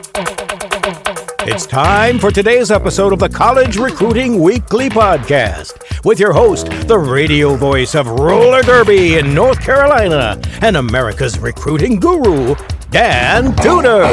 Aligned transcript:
It's 0.00 1.66
time 1.66 2.20
for 2.20 2.30
today's 2.30 2.70
episode 2.70 3.12
of 3.12 3.18
the 3.18 3.28
College 3.28 3.78
Recruiting 3.78 4.40
Weekly 4.40 4.88
Podcast 4.88 6.04
with 6.04 6.20
your 6.20 6.32
host, 6.32 6.68
the 6.86 6.96
radio 6.96 7.56
voice 7.56 7.96
of 7.96 8.06
roller 8.06 8.62
derby 8.62 9.16
in 9.16 9.34
North 9.34 9.60
Carolina 9.60 10.40
and 10.62 10.76
America's 10.76 11.36
recruiting 11.40 11.98
guru, 11.98 12.54
Dan 12.90 13.56
Tudor. 13.56 14.04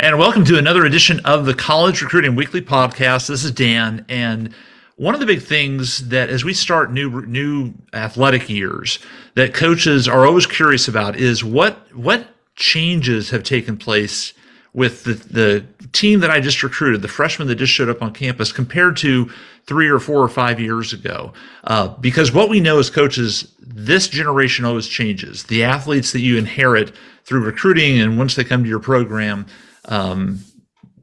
And 0.00 0.18
welcome 0.18 0.44
to 0.46 0.58
another 0.58 0.84
edition 0.84 1.20
of 1.20 1.46
the 1.46 1.54
College 1.54 2.02
Recruiting 2.02 2.34
Weekly 2.34 2.60
Podcast. 2.60 3.28
This 3.28 3.44
is 3.44 3.52
Dan, 3.52 4.04
and 4.08 4.52
one 4.96 5.14
of 5.14 5.20
the 5.20 5.26
big 5.26 5.42
things 5.42 6.08
that 6.08 6.28
as 6.28 6.44
we 6.44 6.54
start 6.54 6.92
new 6.92 7.24
new 7.26 7.72
athletic 7.92 8.50
years 8.50 8.98
that 9.34 9.54
coaches 9.54 10.08
are 10.08 10.26
always 10.26 10.46
curious 10.46 10.88
about 10.88 11.14
is 11.14 11.44
what 11.44 11.76
what 11.94 12.26
changes 12.56 13.30
have 13.30 13.42
taken 13.42 13.76
place 13.76 14.32
with 14.72 15.04
the, 15.04 15.14
the 15.14 15.66
team 15.92 16.20
that 16.20 16.30
I 16.30 16.40
just 16.40 16.62
recruited, 16.62 17.02
the 17.02 17.08
freshmen 17.08 17.48
that 17.48 17.56
just 17.56 17.72
showed 17.72 17.88
up 17.88 18.02
on 18.02 18.12
campus, 18.12 18.52
compared 18.52 18.96
to 18.98 19.28
three 19.66 19.88
or 19.88 19.98
four 19.98 20.22
or 20.22 20.28
five 20.28 20.60
years 20.60 20.92
ago. 20.92 21.32
Uh, 21.64 21.88
because 21.88 22.32
what 22.32 22.48
we 22.48 22.60
know 22.60 22.78
as 22.78 22.88
coaches, 22.88 23.52
this 23.60 24.08
generation 24.08 24.64
always 24.64 24.86
changes. 24.86 25.44
The 25.44 25.64
athletes 25.64 26.12
that 26.12 26.20
you 26.20 26.38
inherit 26.38 26.92
through 27.24 27.44
recruiting 27.44 27.98
and 28.00 28.16
once 28.16 28.36
they 28.36 28.44
come 28.44 28.62
to 28.62 28.68
your 28.68 28.80
program, 28.80 29.46
um, 29.86 30.40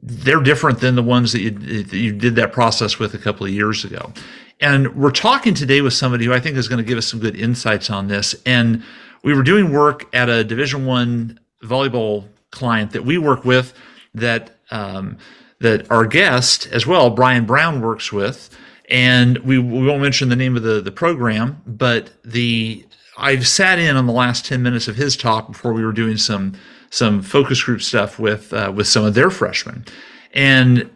they're 0.02 0.40
different 0.40 0.80
than 0.80 0.94
the 0.94 1.02
ones 1.02 1.32
that 1.32 1.40
you, 1.40 1.50
that 1.50 1.96
you 1.96 2.12
did 2.12 2.36
that 2.36 2.52
process 2.52 2.98
with 2.98 3.14
a 3.14 3.18
couple 3.18 3.44
of 3.44 3.52
years 3.52 3.84
ago. 3.84 4.12
And 4.60 4.96
we're 4.96 5.10
talking 5.10 5.54
today 5.54 5.82
with 5.82 5.92
somebody 5.92 6.24
who 6.24 6.32
I 6.32 6.40
think 6.40 6.56
is 6.56 6.68
going 6.68 6.82
to 6.82 6.88
give 6.88 6.98
us 6.98 7.06
some 7.06 7.20
good 7.20 7.36
insights 7.36 7.90
on 7.90 8.08
this. 8.08 8.34
And 8.44 8.82
we 9.22 9.34
were 9.34 9.42
doing 9.42 9.72
work 9.72 10.08
at 10.14 10.28
a 10.28 10.44
Division 10.44 10.86
One 10.86 11.40
volleyball 11.64 12.26
client 12.50 12.92
that 12.92 13.04
we 13.04 13.18
work 13.18 13.44
with 13.44 13.74
that 14.14 14.50
um, 14.70 15.18
that 15.60 15.90
our 15.90 16.06
guest 16.06 16.68
as 16.68 16.86
well, 16.86 17.10
Brian 17.10 17.44
Brown, 17.44 17.80
works 17.80 18.12
with. 18.12 18.56
And 18.90 19.38
we, 19.38 19.58
we 19.58 19.86
won't 19.86 20.00
mention 20.00 20.28
the 20.30 20.36
name 20.36 20.56
of 20.56 20.62
the, 20.62 20.80
the 20.80 20.92
program, 20.92 21.60
but 21.66 22.10
the 22.24 22.86
I've 23.18 23.46
sat 23.46 23.78
in 23.78 23.96
on 23.96 24.06
the 24.06 24.12
last 24.12 24.46
10 24.46 24.62
minutes 24.62 24.88
of 24.88 24.96
his 24.96 25.16
talk 25.16 25.48
before 25.48 25.72
we 25.72 25.84
were 25.84 25.92
doing 25.92 26.16
some 26.16 26.54
some 26.90 27.20
focus 27.20 27.62
group 27.62 27.82
stuff 27.82 28.18
with 28.18 28.52
uh, 28.52 28.72
with 28.74 28.86
some 28.86 29.04
of 29.04 29.14
their 29.14 29.30
freshmen. 29.30 29.84
And 30.32 30.88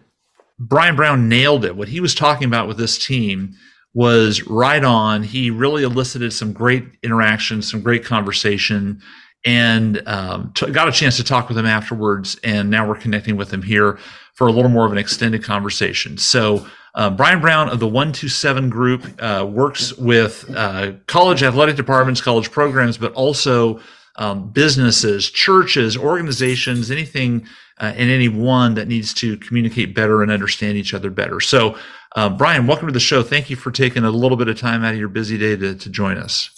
Brian 0.59 0.97
Brown 0.97 1.29
nailed 1.29 1.64
it. 1.64 1.77
What 1.77 1.89
he 1.89 2.01
was 2.01 2.14
talking 2.14 2.47
about 2.47 2.69
with 2.69 2.79
this 2.79 3.05
team 3.05 3.57
was 3.95 4.43
right 4.47 4.85
on. 4.85 5.23
He 5.23 5.51
really 5.51 5.83
elicited 5.83 6.33
some 6.33 6.53
great 6.53 6.85
interaction, 7.03 7.62
some 7.62 7.83
great 7.83 8.05
conversation 8.05 9.03
and 9.45 10.07
um, 10.07 10.53
t- 10.55 10.71
got 10.71 10.89
a 10.89 10.93
chance 10.93 11.17
to 11.17 11.25
talk 11.25 11.48
with 11.48 11.59
him 11.59 11.67
afterwards. 11.67 12.39
And 12.45 12.70
now 12.70 12.87
we're 12.87 12.97
connecting 12.97 13.37
with 13.37 13.53
him 13.53 13.63
here 13.63 13.98
for 14.35 14.47
a 14.47 14.53
little 14.53 14.70
more 14.70 14.87
of 14.87 14.93
an 14.93 14.98
extended 14.98 15.43
conversation. 15.43 16.17
So, 16.19 16.67
uh, 16.95 17.09
Brian 17.09 17.41
Brown 17.41 17.70
of 17.70 17.81
the 17.81 17.87
127 17.87 18.69
group 18.69 19.03
uh, 19.19 19.47
works 19.51 19.97
with 19.97 20.45
uh, 20.55 20.93
college 21.07 21.43
athletic 21.43 21.75
departments, 21.75 22.20
college 22.20 22.51
programs, 22.51 22.98
but 22.98 23.15
also 23.15 23.81
um, 24.17 24.51
businesses, 24.51 25.31
churches, 25.31 25.97
organizations, 25.97 26.91
anything 26.91 27.47
uh, 27.79 27.95
and 27.97 28.11
anyone 28.11 28.75
that 28.75 28.89
needs 28.89 29.15
to 29.15 29.39
communicate 29.39 29.95
better 29.95 30.23
and 30.23 30.31
understand 30.31 30.77
each 30.77 30.93
other 30.93 31.09
better. 31.09 31.41
So, 31.41 31.79
uh, 32.14 32.28
Brian, 32.28 32.66
welcome 32.66 32.88
to 32.88 32.92
the 32.92 33.00
show. 33.00 33.22
Thank 33.22 33.50
you 33.50 33.56
for 33.56 33.70
taking 33.70 34.05
a 34.05 34.10
little 34.10 34.36
bit 34.36 34.48
of 34.48 34.58
time 34.58 34.84
out 34.84 34.92
of 34.92 34.98
your 34.98 35.08
busy 35.08 35.38
day 35.38 35.56
to, 35.56 35.74
to 35.74 35.91
join 35.91 36.18
us. 36.18 36.50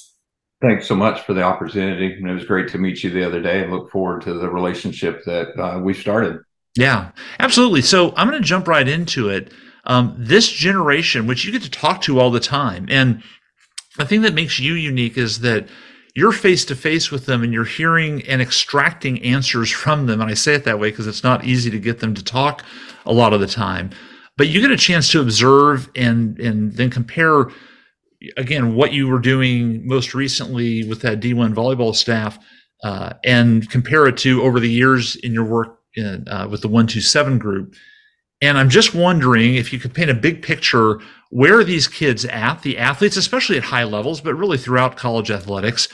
Thanks 0.61 0.87
so 0.87 0.95
much 0.95 1.21
for 1.23 1.35
the 1.35 1.43
opportunity. 1.43 2.15
And 2.15 2.29
it 2.29 2.33
was 2.33 2.45
great 2.45 2.69
to 2.69 2.79
meet 2.79 3.05
you 3.05 3.11
the 3.11 3.25
other 3.25 3.41
day 3.41 3.63
and 3.63 3.73
look 3.73 3.91
forward 3.91 4.23
to 4.23 4.35
the 4.35 4.49
relationship 4.49 5.25
that 5.25 5.59
uh, 5.61 5.79
we 5.81 5.93
started. 5.95 6.39
Yeah, 6.77 7.11
absolutely. 7.39 7.83
So 7.83 8.15
I'm 8.17 8.29
going 8.29 8.41
to 8.41 8.47
jump 8.47 8.67
right 8.67 8.89
into 8.89 9.29
it. 9.29 9.53
Um, 9.85 10.15
this 10.19 10.49
generation, 10.49 11.27
which 11.27 11.45
you 11.45 11.53
get 11.53 11.63
to 11.63 11.71
talk 11.71 12.01
to 12.03 12.19
all 12.19 12.31
the 12.31 12.41
time, 12.41 12.87
and 12.89 13.23
the 13.99 14.07
thing 14.07 14.23
that 14.23 14.33
makes 14.33 14.59
you 14.59 14.75
unique 14.75 15.19
is 15.19 15.41
that 15.41 15.69
you're 16.15 16.33
face 16.33 16.65
to 16.67 16.77
face 16.77 17.11
with 17.11 17.27
them 17.27 17.43
and 17.43 17.53
you're 17.53 17.65
hearing 17.65 18.23
and 18.27 18.41
extracting 18.41 19.23
answers 19.23 19.71
from 19.71 20.07
them. 20.07 20.21
And 20.21 20.31
I 20.31 20.35
say 20.35 20.55
it 20.55 20.65
that 20.65 20.79
way 20.79 20.91
because 20.91 21.07
it's 21.07 21.23
not 21.23 21.45
easy 21.45 21.71
to 21.71 21.79
get 21.79 22.01
them 22.01 22.15
to 22.15 22.25
talk 22.25 22.65
a 23.05 23.13
lot 23.13 23.33
of 23.33 23.41
the 23.41 23.47
time. 23.47 23.91
But 24.37 24.49
you 24.49 24.61
get 24.61 24.71
a 24.71 24.77
chance 24.77 25.11
to 25.13 25.21
observe 25.21 25.91
and 25.95 26.39
and 26.41 26.73
then 26.73 26.91
compare 26.91 27.51
again 28.37 28.75
what 28.75 28.93
you 28.93 29.09
were 29.09 29.19
doing 29.19 29.87
most 29.87 30.15
recently 30.15 30.85
with 30.85 31.03
that 31.03 31.21
D1 31.21 31.55
volleyball 31.55 31.95
staff 31.95 32.39
uh, 32.83 33.15
and 33.25 33.69
compare 33.71 34.07
it 34.07 34.17
to 34.19 34.43
over 34.43 34.61
the 34.61 34.71
years 34.71 35.17
in 35.17 35.33
your 35.33 35.45
work 35.45 35.79
in, 35.97 36.27
uh, 36.29 36.49
with 36.51 36.63
the 36.63 36.69
127 36.69 37.39
group. 37.39 37.75
And 38.43 38.59
I'm 38.59 38.69
just 38.69 38.95
wondering 38.95 39.55
if 39.55 39.73
you 39.73 39.79
could 39.79 39.95
paint 39.95 40.11
a 40.11 40.15
big 40.15 40.43
picture 40.43 41.01
where 41.31 41.59
are 41.59 41.65
these 41.65 41.89
kids 41.89 42.25
at, 42.27 42.63
the 42.63 42.79
athletes, 42.79 43.17
especially 43.17 43.57
at 43.57 43.65
high 43.65 43.85
levels, 43.85 44.21
but 44.21 44.35
really 44.35 44.59
throughout 44.59 44.97
college 44.97 45.31
athletics. 45.31 45.89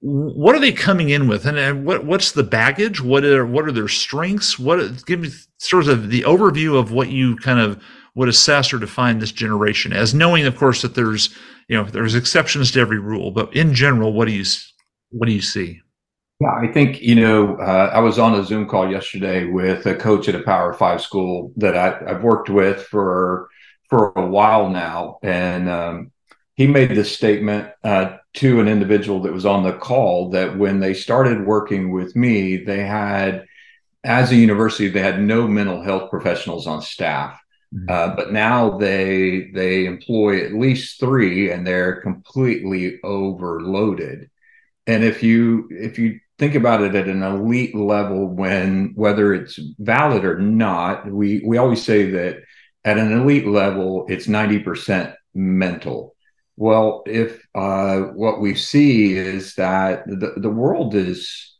What 0.00 0.54
are 0.54 0.60
they 0.60 0.72
coming 0.72 1.10
in 1.10 1.26
with, 1.26 1.44
and, 1.44 1.58
and 1.58 1.84
what 1.84 2.04
what's 2.04 2.32
the 2.32 2.44
baggage? 2.44 3.00
What 3.00 3.24
are 3.24 3.44
what 3.44 3.64
are 3.66 3.72
their 3.72 3.88
strengths? 3.88 4.58
What 4.58 5.04
give 5.06 5.20
me 5.20 5.30
sort 5.58 5.88
of 5.88 6.10
the 6.10 6.22
overview 6.22 6.78
of 6.78 6.92
what 6.92 7.08
you 7.08 7.36
kind 7.36 7.58
of 7.58 7.82
would 8.14 8.28
assess 8.28 8.72
or 8.72 8.78
define 8.78 9.18
this 9.18 9.32
generation 9.32 9.92
as, 9.92 10.12
knowing, 10.12 10.44
of 10.44 10.56
course, 10.56 10.82
that 10.82 10.94
there's 10.94 11.36
you 11.68 11.76
know 11.76 11.84
there's 11.84 12.14
exceptions 12.14 12.70
to 12.72 12.80
every 12.80 12.98
rule, 12.98 13.30
but 13.30 13.54
in 13.54 13.74
general, 13.74 14.12
what 14.12 14.26
do 14.26 14.32
you 14.32 14.44
what 15.10 15.26
do 15.26 15.32
you 15.32 15.40
see? 15.40 15.80
Yeah, 16.40 16.52
I 16.52 16.68
think 16.68 17.00
you 17.02 17.16
know 17.16 17.56
uh, 17.56 17.90
I 17.92 17.98
was 17.98 18.18
on 18.18 18.34
a 18.34 18.44
Zoom 18.44 18.68
call 18.68 18.90
yesterday 18.90 19.44
with 19.44 19.86
a 19.86 19.94
coach 19.94 20.28
at 20.28 20.34
a 20.34 20.42
Power 20.42 20.72
Five 20.72 21.00
school 21.00 21.52
that 21.56 21.76
I, 21.76 22.10
have 22.10 22.22
worked 22.22 22.48
with 22.48 22.84
for 22.84 23.48
for 23.88 24.12
a 24.14 24.26
while 24.26 24.70
now, 24.70 25.18
and 25.22 25.68
um, 25.68 26.12
he 26.58 26.66
made 26.66 26.90
this 26.90 27.14
statement 27.14 27.70
uh, 27.82 28.16
to 28.34 28.60
an 28.60 28.68
individual 28.68 29.22
that 29.22 29.32
was 29.32 29.46
on 29.46 29.62
the 29.62 29.72
call 29.72 30.30
that 30.30 30.58
when 30.58 30.80
they 30.80 30.92
started 30.92 31.46
working 31.46 31.90
with 31.90 32.14
me, 32.14 32.58
they 32.58 32.80
had 32.80 33.46
as 34.04 34.30
a 34.30 34.36
university 34.36 34.88
they 34.88 35.00
had 35.00 35.20
no 35.20 35.48
mental 35.48 35.82
health 35.82 36.10
professionals 36.10 36.66
on 36.66 36.82
staff 36.82 37.40
Mm-hmm. 37.74 37.86
Uh, 37.90 38.16
but 38.16 38.32
now 38.32 38.78
they 38.78 39.50
they 39.52 39.84
employ 39.84 40.44
at 40.44 40.54
least 40.54 41.00
three, 41.00 41.50
and 41.50 41.66
they're 41.66 42.00
completely 42.00 42.98
overloaded. 43.02 44.30
And 44.86 45.04
if 45.04 45.22
you 45.22 45.68
if 45.70 45.98
you 45.98 46.18
think 46.38 46.54
about 46.54 46.82
it 46.82 46.94
at 46.94 47.08
an 47.08 47.22
elite 47.22 47.74
level, 47.74 48.26
when 48.26 48.92
whether 48.94 49.34
it's 49.34 49.58
valid 49.78 50.24
or 50.24 50.38
not, 50.38 51.10
we 51.10 51.42
we 51.44 51.58
always 51.58 51.82
say 51.84 52.10
that 52.12 52.38
at 52.84 52.96
an 52.96 53.12
elite 53.12 53.46
level, 53.46 54.06
it's 54.08 54.28
ninety 54.28 54.60
percent 54.60 55.14
mental. 55.34 56.14
Well, 56.58 57.04
if 57.06 57.46
uh, 57.54 58.00
what 58.14 58.40
we 58.40 58.56
see 58.56 59.16
is 59.16 59.54
that 59.54 60.04
the, 60.08 60.34
the 60.36 60.50
world 60.50 60.96
is, 60.96 61.56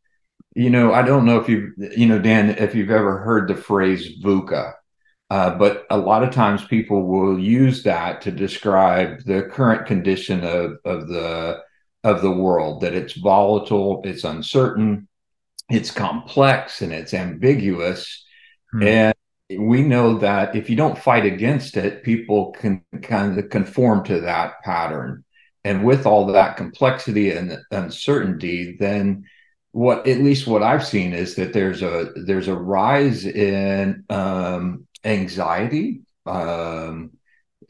you 0.57 0.71
know, 0.71 0.93
I 0.93 1.03
don't 1.03 1.25
know 1.25 1.39
if 1.39 1.49
you, 1.49 1.73
you 1.97 2.07
know, 2.07 2.19
Dan, 2.19 2.51
if 2.51 2.75
you've 2.75 2.91
ever 2.91 3.19
heard 3.19 3.47
the 3.47 3.55
phrase 3.55 4.21
VUCA, 4.21 4.73
uh, 5.31 5.51
but 5.57 5.87
a 5.89 5.97
lot 5.97 6.25
of 6.25 6.33
times 6.33 6.65
people 6.65 7.07
will 7.07 7.39
use 7.39 7.85
that 7.85 8.23
to 8.23 8.33
describe 8.33 9.23
the 9.25 9.45
current 9.45 9.87
condition 9.87 10.43
of, 10.43 10.73
of 10.85 11.07
the 11.07 11.61
of 12.05 12.23
the 12.23 12.31
world 12.31 12.81
that 12.81 12.95
it's 12.95 13.15
volatile 13.15 14.01
it's 14.05 14.23
uncertain 14.23 15.09
it's 15.69 15.91
complex 15.91 16.81
and 16.81 16.93
it's 16.93 17.13
ambiguous 17.13 18.25
hmm. 18.71 18.85
and 18.85 19.15
we 19.57 19.83
know 19.83 20.19
that 20.19 20.55
if 20.55 20.69
you 20.69 20.77
don't 20.77 20.99
fight 20.99 21.25
against 21.25 21.77
it 21.77 22.03
people 22.03 22.53
can 22.53 22.83
kind 23.03 23.39
of 23.39 23.49
conform 23.51 24.05
to 24.05 24.21
that 24.21 24.61
pattern 24.63 25.25
and 25.65 25.85
with 25.85 26.07
all 26.07 26.27
that 26.27 26.57
complexity 26.57 27.31
and 27.31 27.59
uncertainty 27.71 28.77
then 28.79 29.25
what 29.73 30.07
at 30.07 30.19
least 30.19 30.47
what 30.47 30.63
i've 30.63 30.87
seen 30.87 31.13
is 31.13 31.35
that 31.35 31.53
there's 31.53 31.83
a 31.83 32.13
there's 32.27 32.49
a 32.49 32.55
rise 32.55 33.25
in 33.25 34.05
um, 34.11 34.87
anxiety, 35.05 36.03
um, 36.27 37.11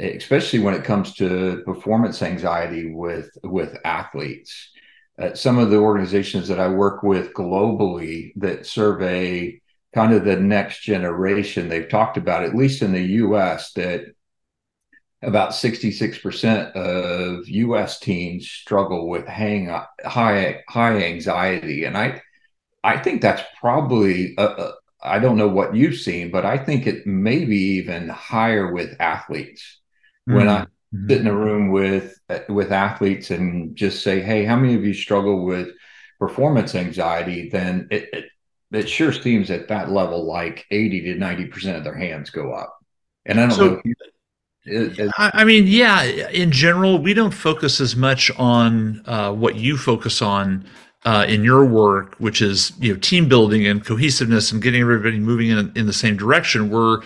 especially 0.00 0.60
when 0.60 0.74
it 0.74 0.84
comes 0.84 1.14
to 1.14 1.62
performance 1.64 2.22
anxiety 2.22 2.92
with 2.92 3.30
with 3.42 3.76
athletes. 3.84 4.70
Uh, 5.18 5.34
some 5.34 5.58
of 5.58 5.70
the 5.70 5.76
organizations 5.76 6.46
that 6.46 6.60
I 6.60 6.68
work 6.68 7.02
with 7.02 7.34
globally 7.34 8.32
that 8.36 8.66
survey 8.66 9.60
kind 9.94 10.12
of 10.12 10.24
the 10.24 10.36
next 10.36 10.82
generation, 10.82 11.68
they've 11.68 11.88
talked 11.88 12.16
about, 12.16 12.44
at 12.44 12.54
least 12.54 12.82
in 12.82 12.92
the 12.92 13.02
US, 13.02 13.72
that 13.72 14.04
about 15.22 15.50
66% 15.50 16.72
of 16.72 17.48
US 17.48 17.98
teens 17.98 18.48
struggle 18.48 19.08
with 19.08 19.26
hang, 19.26 19.66
high 20.04 20.62
high 20.68 21.02
anxiety. 21.04 21.84
And 21.84 21.96
I 21.96 22.22
I 22.84 22.96
think 22.98 23.20
that's 23.20 23.42
probably 23.60 24.34
a, 24.38 24.44
a, 24.44 24.74
I 25.02 25.18
don't 25.18 25.36
know 25.36 25.48
what 25.48 25.74
you've 25.74 25.96
seen, 25.96 26.30
but 26.30 26.44
I 26.44 26.58
think 26.58 26.86
it 26.86 27.06
may 27.06 27.44
be 27.44 27.58
even 27.78 28.08
higher 28.08 28.72
with 28.72 29.00
athletes. 29.00 29.80
Mm-hmm. 30.28 30.38
When 30.38 30.48
I 30.48 30.60
mm-hmm. 30.62 31.08
sit 31.08 31.20
in 31.20 31.26
a 31.26 31.36
room 31.36 31.70
with 31.70 32.18
with 32.48 32.72
athletes 32.72 33.30
and 33.30 33.76
just 33.76 34.02
say, 34.02 34.20
"Hey, 34.20 34.44
how 34.44 34.56
many 34.56 34.74
of 34.74 34.84
you 34.84 34.94
struggle 34.94 35.44
with 35.44 35.70
performance 36.18 36.74
anxiety?" 36.74 37.48
Then 37.48 37.88
it, 37.90 38.08
it, 38.12 38.24
it 38.72 38.88
sure 38.88 39.12
seems 39.12 39.50
at 39.50 39.68
that 39.68 39.90
level 39.90 40.24
like 40.24 40.66
80 40.70 41.00
to 41.02 41.14
90 41.14 41.46
percent 41.46 41.76
of 41.76 41.84
their 41.84 41.96
hands 41.96 42.30
go 42.30 42.52
up. 42.52 42.78
And 43.26 43.40
i 43.40 43.46
don't 43.46 43.56
so, 43.56 43.66
know 43.66 43.82
you, 43.84 43.94
it, 44.64 44.98
it, 44.98 45.12
I 45.16 45.44
mean 45.44 45.66
yeah 45.66 46.02
in 46.02 46.50
general 46.50 46.98
we 46.98 47.14
don't 47.14 47.32
focus 47.32 47.80
as 47.80 47.96
much 47.96 48.30
on 48.38 49.02
uh, 49.06 49.32
what 49.32 49.56
you 49.56 49.76
focus 49.76 50.22
on 50.22 50.66
uh, 51.04 51.24
in 51.28 51.44
your 51.44 51.64
work 51.64 52.16
which 52.18 52.42
is 52.42 52.72
you 52.78 52.92
know 52.92 52.98
team 53.00 53.28
building 53.28 53.66
and 53.66 53.84
cohesiveness 53.84 54.52
and 54.52 54.62
getting 54.62 54.80
everybody 54.80 55.18
moving 55.18 55.50
in, 55.50 55.72
in 55.76 55.86
the 55.86 55.92
same 55.92 56.16
direction. 56.16 56.70
We're 56.70 57.02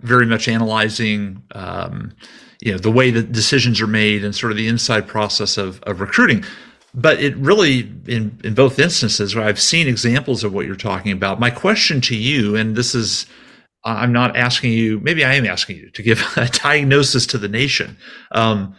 very 0.00 0.26
much 0.26 0.48
analyzing 0.48 1.42
um, 1.52 2.12
you 2.60 2.72
know 2.72 2.78
the 2.78 2.90
way 2.90 3.10
that 3.10 3.32
decisions 3.32 3.80
are 3.80 3.86
made 3.86 4.24
and 4.24 4.34
sort 4.34 4.50
of 4.52 4.56
the 4.56 4.68
inside 4.68 5.06
process 5.06 5.56
of, 5.56 5.82
of 5.82 6.00
recruiting 6.00 6.44
but 6.94 7.20
it 7.20 7.36
really 7.36 7.80
in 8.06 8.40
in 8.44 8.54
both 8.54 8.78
instances 8.78 9.34
where 9.34 9.44
i've 9.44 9.60
seen 9.60 9.88
examples 9.88 10.44
of 10.44 10.54
what 10.54 10.66
you're 10.66 10.76
talking 10.76 11.12
about. 11.12 11.40
My 11.40 11.50
question 11.50 12.00
to 12.02 12.16
you 12.16 12.56
and 12.56 12.76
this 12.76 12.94
is 12.94 13.26
i'm 13.84 14.12
not 14.12 14.36
asking 14.36 14.72
you 14.72 15.00
maybe 15.00 15.24
i 15.24 15.34
am 15.34 15.46
asking 15.46 15.76
you 15.76 15.90
to 15.90 16.02
give 16.02 16.22
a 16.36 16.48
diagnosis 16.48 17.26
to 17.26 17.38
the 17.38 17.48
nation. 17.48 17.96
Um, 18.32 18.74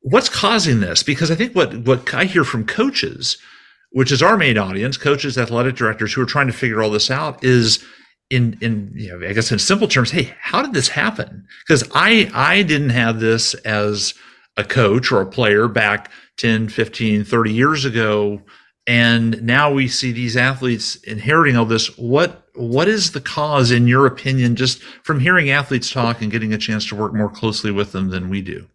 what's 0.00 0.28
causing 0.28 0.80
this? 0.80 1.02
Because 1.02 1.30
i 1.30 1.34
think 1.34 1.54
what 1.54 1.74
what 1.78 2.12
i 2.12 2.24
hear 2.24 2.44
from 2.44 2.66
coaches 2.66 3.38
which 3.90 4.12
is 4.12 4.22
our 4.22 4.36
main 4.36 4.58
audience 4.58 4.96
coaches 4.96 5.38
athletic 5.38 5.76
directors 5.76 6.12
who 6.12 6.20
are 6.20 6.26
trying 6.26 6.48
to 6.48 6.52
figure 6.52 6.82
all 6.82 6.90
this 6.90 7.10
out 7.10 7.42
is 7.44 7.82
in 8.30 8.58
in 8.60 8.92
you 8.94 9.08
know 9.08 9.26
i 9.26 9.32
guess 9.32 9.52
in 9.52 9.58
simple 9.58 9.86
terms 9.86 10.10
hey 10.10 10.34
how 10.40 10.60
did 10.62 10.74
this 10.74 10.88
happen? 10.88 11.46
Because 11.66 11.88
i 11.94 12.28
i 12.34 12.62
didn't 12.62 12.90
have 12.90 13.20
this 13.20 13.54
as 13.54 14.14
a 14.56 14.64
coach 14.64 15.12
or 15.12 15.20
a 15.20 15.26
player 15.26 15.68
back 15.68 16.10
10 16.36 16.68
15 16.68 17.24
30 17.24 17.52
years 17.52 17.84
ago 17.84 18.42
and 18.86 19.42
now 19.42 19.72
we 19.72 19.88
see 19.88 20.12
these 20.12 20.36
athletes 20.36 20.96
inheriting 20.96 21.56
all 21.56 21.64
this. 21.64 21.96
What 21.98 22.44
what 22.54 22.88
is 22.88 23.12
the 23.12 23.20
cause 23.20 23.70
in 23.70 23.86
your 23.86 24.06
opinion 24.06 24.56
just 24.56 24.82
from 25.02 25.20
hearing 25.20 25.50
athletes 25.50 25.90
talk 25.90 26.22
and 26.22 26.30
getting 26.30 26.54
a 26.54 26.58
chance 26.58 26.86
to 26.88 26.94
work 26.94 27.12
more 27.12 27.28
closely 27.28 27.70
with 27.70 27.92
them 27.92 28.10
than 28.10 28.28
we 28.30 28.42
do? 28.42 28.66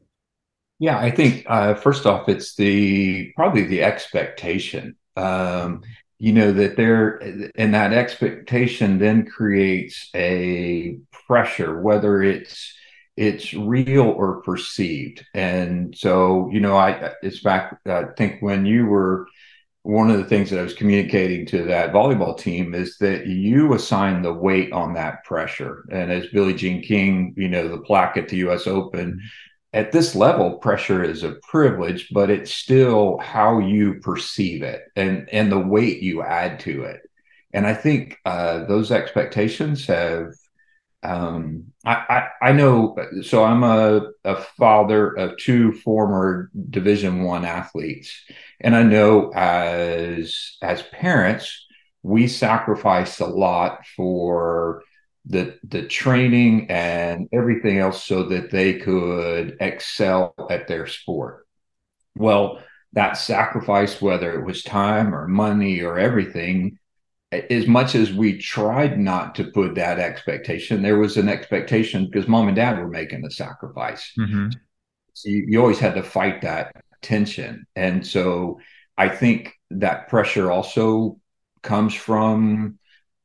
Yeah 0.79 0.97
i 0.97 1.11
think 1.11 1.45
uh, 1.47 1.75
first 1.75 2.05
off 2.05 2.27
it's 2.27 2.55
the 2.55 3.31
probably 3.35 3.65
the 3.65 3.83
expectation. 3.83 4.95
Um, 5.15 5.83
you 6.19 6.33
know 6.33 6.51
that 6.51 6.75
there 6.75 7.17
and 7.55 7.73
that 7.73 7.93
expectation 7.93 8.99
then 8.99 9.25
creates 9.25 10.09
a 10.13 10.97
pressure 11.25 11.81
whether 11.81 12.21
it's 12.21 12.75
it's 13.17 13.53
real 13.53 14.03
or 14.03 14.41
perceived. 14.41 15.25
And 15.33 15.95
so 15.97 16.49
you 16.51 16.59
know 16.59 16.75
i 16.75 17.11
it's 17.21 17.41
back 17.41 17.79
i 17.85 18.05
think 18.17 18.41
when 18.41 18.65
you 18.65 18.85
were 18.85 19.27
one 19.83 20.11
of 20.11 20.17
the 20.17 20.25
things 20.25 20.49
that 20.49 20.59
i 20.59 20.63
was 20.63 20.73
communicating 20.73 21.45
to 21.47 21.63
that 21.63 21.91
volleyball 21.91 22.37
team 22.37 22.73
is 22.73 22.97
that 22.99 23.25
you 23.27 23.73
assign 23.73 24.21
the 24.21 24.33
weight 24.33 24.71
on 24.71 24.93
that 24.93 25.23
pressure. 25.23 25.85
And 25.91 26.11
as 26.11 26.27
billie 26.27 26.53
jean 26.53 26.81
king 26.81 27.33
you 27.37 27.49
know 27.49 27.67
the 27.67 27.79
plaque 27.81 28.17
at 28.17 28.29
the 28.29 28.37
us 28.37 28.67
open 28.67 29.21
at 29.73 29.91
this 29.91 30.15
level 30.15 30.57
pressure 30.57 31.03
is 31.03 31.23
a 31.23 31.37
privilege 31.49 32.09
but 32.11 32.29
it's 32.29 32.53
still 32.53 33.17
how 33.19 33.59
you 33.59 33.95
perceive 34.01 34.63
it 34.63 34.83
and 34.95 35.29
and 35.31 35.51
the 35.51 35.59
weight 35.59 36.01
you 36.01 36.21
add 36.21 36.59
to 36.61 36.83
it. 36.83 37.01
And 37.53 37.67
i 37.67 37.73
think 37.73 38.17
uh, 38.25 38.65
those 38.65 38.91
expectations 38.91 39.85
have 39.87 40.33
um, 41.03 41.73
I, 41.83 41.93
I, 42.41 42.49
I 42.49 42.51
know 42.51 42.95
so 43.23 43.43
i'm 43.43 43.63
a, 43.63 44.11
a 44.23 44.35
father 44.57 45.11
of 45.17 45.37
two 45.37 45.73
former 45.73 46.51
division 46.69 47.23
one 47.23 47.43
athletes 47.43 48.23
and 48.59 48.75
i 48.75 48.83
know 48.83 49.31
as 49.33 50.57
as 50.61 50.83
parents 50.83 51.65
we 52.03 52.27
sacrifice 52.27 53.19
a 53.19 53.25
lot 53.25 53.85
for 53.95 54.83
the 55.25 55.57
the 55.63 55.83
training 55.83 56.69
and 56.69 57.29
everything 57.31 57.77
else 57.77 58.03
so 58.03 58.23
that 58.23 58.51
they 58.51 58.79
could 58.79 59.57
excel 59.59 60.33
at 60.49 60.67
their 60.67 60.87
sport. 60.87 61.45
Well, 62.15 62.61
that 62.93 63.13
sacrifice, 63.13 64.01
whether 64.01 64.33
it 64.33 64.45
was 64.45 64.63
time 64.63 65.13
or 65.13 65.27
money 65.27 65.81
or 65.81 65.99
everything, 65.99 66.79
as 67.31 67.65
much 67.65 67.95
as 67.95 68.11
we 68.11 68.37
tried 68.37 68.99
not 68.99 69.35
to 69.35 69.45
put 69.45 69.75
that 69.75 69.99
expectation, 69.99 70.81
there 70.81 70.99
was 70.99 71.17
an 71.17 71.29
expectation 71.29 72.05
because 72.05 72.27
mom 72.27 72.47
and 72.47 72.55
dad 72.55 72.77
were 72.77 72.87
making 72.87 73.21
the 73.21 73.31
sacrifice. 73.31 74.11
Mm-hmm. 74.19 74.49
So 75.13 75.29
you, 75.29 75.45
you 75.47 75.61
always 75.61 75.79
had 75.79 75.95
to 75.95 76.03
fight 76.03 76.41
that 76.41 76.75
tension. 77.01 77.65
And 77.75 78.05
so 78.05 78.59
I 78.97 79.07
think 79.09 79.53
that 79.71 80.09
pressure 80.09 80.51
also 80.51 81.19
comes 81.61 81.93
from 81.93 82.77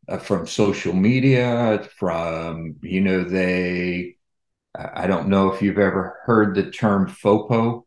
uh, 0.08 0.18
from 0.18 0.46
social 0.46 0.92
media, 0.92 1.88
from, 1.96 2.76
you 2.82 3.00
know, 3.00 3.24
they, 3.24 4.16
I 4.78 5.08
don't 5.08 5.28
know 5.28 5.52
if 5.52 5.62
you've 5.62 5.78
ever 5.78 6.20
heard 6.24 6.54
the 6.54 6.70
term 6.70 7.08
FOPO. 7.08 7.82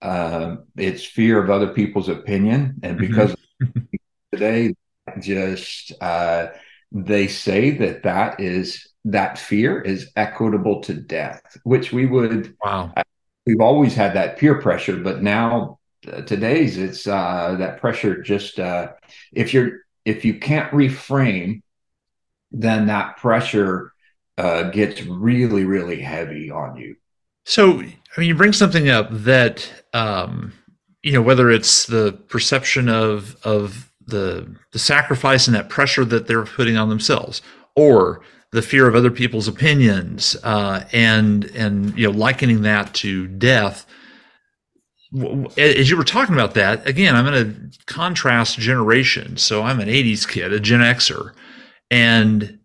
Uh, 0.00 0.56
it's 0.76 1.04
fear 1.04 1.42
of 1.42 1.50
other 1.50 1.68
people's 1.74 2.08
opinion. 2.08 2.76
And 2.82 2.98
mm-hmm. 2.98 3.06
because 3.06 3.36
mm-hmm. 3.62 3.96
today, 4.32 4.74
just 5.20 5.92
uh, 6.00 6.48
they 6.92 7.26
say 7.26 7.70
that 7.70 8.02
that 8.04 8.40
is 8.40 8.88
that 9.04 9.38
fear 9.38 9.80
is 9.80 10.10
equitable 10.16 10.80
to 10.82 10.94
death, 10.94 11.56
which 11.64 11.92
we 11.92 12.06
would. 12.06 12.54
Wow. 12.64 12.92
we've 13.44 13.60
always 13.60 13.94
had 13.94 14.14
that 14.14 14.38
peer 14.38 14.60
pressure, 14.60 14.96
but 14.96 15.22
now 15.22 15.78
uh, 16.10 16.22
today's 16.22 16.76
it's 16.76 17.06
uh, 17.06 17.56
that 17.58 17.80
pressure. 17.80 18.22
Just 18.22 18.58
uh, 18.58 18.92
if 19.32 19.54
you're 19.54 19.80
if 20.04 20.24
you 20.24 20.38
can't 20.38 20.70
reframe, 20.72 21.62
then 22.52 22.86
that 22.86 23.16
pressure 23.16 23.92
uh, 24.38 24.64
gets 24.70 25.02
really, 25.02 25.64
really 25.64 26.00
heavy 26.00 26.50
on 26.50 26.76
you. 26.76 26.96
So, 27.44 27.80
I 27.80 28.20
mean, 28.20 28.28
you 28.28 28.34
bring 28.34 28.52
something 28.52 28.88
up 28.88 29.08
that, 29.10 29.70
um, 29.92 30.52
you 31.02 31.12
know, 31.12 31.22
whether 31.22 31.50
it's 31.50 31.86
the 31.86 32.12
perception 32.28 32.88
of 32.88 33.36
of 33.44 33.92
the 34.06 34.56
the 34.72 34.78
sacrifice 34.78 35.46
and 35.46 35.56
that 35.56 35.68
pressure 35.68 36.04
that 36.04 36.26
they're 36.26 36.44
putting 36.44 36.76
on 36.76 36.88
themselves, 36.88 37.42
or 37.74 38.20
the 38.52 38.62
fear 38.62 38.86
of 38.86 38.94
other 38.94 39.10
people's 39.10 39.48
opinions, 39.48 40.36
uh, 40.42 40.84
and 40.92 41.44
and 41.46 41.96
you 41.98 42.10
know, 42.10 42.16
likening 42.16 42.62
that 42.62 42.94
to 42.94 43.26
death 43.26 43.86
as 45.56 45.88
you 45.88 45.96
were 45.96 46.04
talking 46.04 46.34
about 46.34 46.54
that, 46.54 46.86
again, 46.86 47.14
I'm 47.14 47.24
going 47.24 47.44
to 47.70 47.78
contrast 47.86 48.58
generations. 48.58 49.42
So 49.42 49.62
I'm 49.62 49.80
an 49.80 49.88
80s 49.88 50.28
kid, 50.28 50.52
a 50.52 50.60
Gen 50.60 50.80
Xer, 50.80 51.32
and 51.90 52.58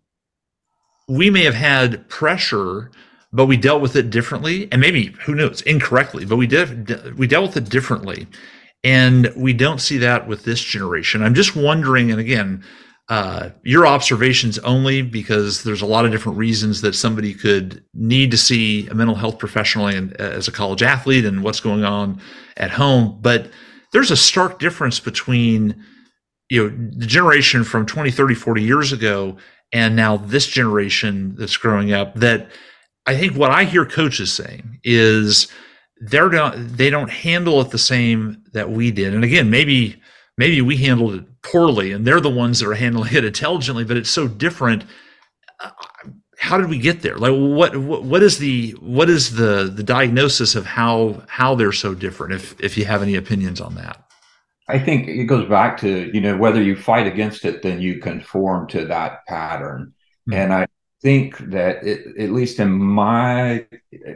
we 1.08 1.30
may 1.30 1.44
have 1.44 1.54
had 1.54 2.08
pressure, 2.08 2.90
but 3.32 3.46
we 3.46 3.56
dealt 3.56 3.80
with 3.80 3.96
it 3.96 4.10
differently, 4.10 4.68
and 4.72 4.80
maybe 4.80 5.14
who 5.24 5.34
knows, 5.34 5.62
incorrectly, 5.62 6.24
but 6.24 6.36
we 6.36 6.46
did 6.46 7.16
we 7.18 7.26
dealt 7.26 7.46
with 7.48 7.56
it 7.56 7.70
differently, 7.70 8.26
and 8.84 9.32
we 9.36 9.52
don't 9.52 9.80
see 9.80 9.98
that 9.98 10.26
with 10.26 10.44
this 10.44 10.60
generation. 10.60 11.22
I'm 11.22 11.34
just 11.34 11.54
wondering, 11.54 12.10
and 12.10 12.20
again, 12.20 12.64
uh, 13.08 13.50
your 13.62 13.86
observations 13.86 14.58
only 14.60 15.02
because 15.02 15.64
there's 15.64 15.82
a 15.82 15.86
lot 15.86 16.04
of 16.04 16.10
different 16.10 16.38
reasons 16.38 16.80
that 16.80 16.94
somebody 16.94 17.34
could 17.34 17.84
need 17.94 18.30
to 18.30 18.38
see 18.38 18.86
a 18.88 18.94
mental 18.94 19.16
health 19.16 19.38
professional 19.38 19.86
and, 19.86 20.12
uh, 20.20 20.24
as 20.24 20.48
a 20.48 20.52
college 20.52 20.82
athlete 20.82 21.24
and 21.24 21.42
what's 21.42 21.60
going 21.60 21.84
on 21.84 22.20
at 22.56 22.70
home. 22.70 23.18
But 23.20 23.50
there's 23.92 24.10
a 24.10 24.16
stark 24.16 24.58
difference 24.58 24.98
between 24.98 25.84
you 26.48 26.68
know 26.68 26.76
the 26.98 27.06
generation 27.06 27.64
from 27.64 27.86
20 27.86 28.10
30 28.10 28.34
40 28.34 28.62
years 28.62 28.92
ago 28.92 29.36
and 29.72 29.96
now 29.96 30.16
this 30.16 30.46
generation 30.46 31.34
that's 31.36 31.56
growing 31.56 31.92
up 31.92 32.14
that 32.14 32.50
i 33.06 33.16
think 33.16 33.34
what 33.34 33.50
i 33.50 33.64
hear 33.64 33.86
coaches 33.86 34.32
saying 34.32 34.78
is 34.84 35.48
they're 36.02 36.30
not 36.30 36.54
they 36.56 36.90
don't 36.90 37.10
handle 37.10 37.60
it 37.60 37.70
the 37.70 37.78
same 37.78 38.42
that 38.52 38.70
we 38.70 38.90
did. 38.90 39.14
And 39.14 39.24
again 39.24 39.50
maybe 39.50 40.00
maybe 40.36 40.60
we 40.60 40.76
handled 40.76 41.14
it 41.14 41.42
poorly 41.42 41.92
and 41.92 42.04
they're 42.06 42.20
the 42.20 42.30
ones 42.30 42.60
that 42.60 42.68
are 42.68 42.74
handling 42.74 43.14
it 43.14 43.24
intelligently 43.24 43.84
but 43.84 43.96
it's 43.96 44.10
so 44.10 44.26
different. 44.26 44.84
Uh, 45.60 45.70
how 46.38 46.58
did 46.58 46.68
we 46.68 46.78
get 46.78 47.02
there? 47.02 47.16
Like 47.18 47.32
what, 47.32 47.76
what 47.76 48.02
what 48.02 48.22
is 48.22 48.38
the 48.38 48.72
what 48.80 49.08
is 49.08 49.36
the 49.36 49.72
the 49.72 49.84
diagnosis 49.84 50.56
of 50.56 50.66
how 50.66 51.22
how 51.28 51.54
they're 51.54 51.72
so 51.72 51.94
different 51.94 52.34
if 52.34 52.60
if 52.60 52.76
you 52.76 52.84
have 52.84 53.02
any 53.02 53.14
opinions 53.14 53.60
on 53.60 53.76
that? 53.76 54.04
I 54.68 54.78
think 54.78 55.06
it 55.06 55.24
goes 55.24 55.48
back 55.48 55.78
to 55.80 56.10
you 56.12 56.20
know 56.20 56.36
whether 56.36 56.60
you 56.60 56.74
fight 56.74 57.06
against 57.06 57.44
it 57.44 57.62
then 57.62 57.80
you 57.80 58.00
conform 58.00 58.66
to 58.68 58.84
that 58.86 59.24
pattern. 59.26 59.94
Mm-hmm. 60.28 60.38
and 60.38 60.52
i 60.54 60.66
think 61.02 61.36
that 61.38 61.84
it, 61.84 62.16
at 62.18 62.30
least 62.30 62.60
in 62.60 62.70
my 62.72 63.66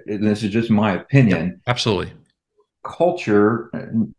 this 0.07 0.43
is 0.43 0.51
just 0.51 0.71
my 0.71 0.95
opinion 0.95 1.61
absolutely 1.67 2.13
culture, 2.87 3.71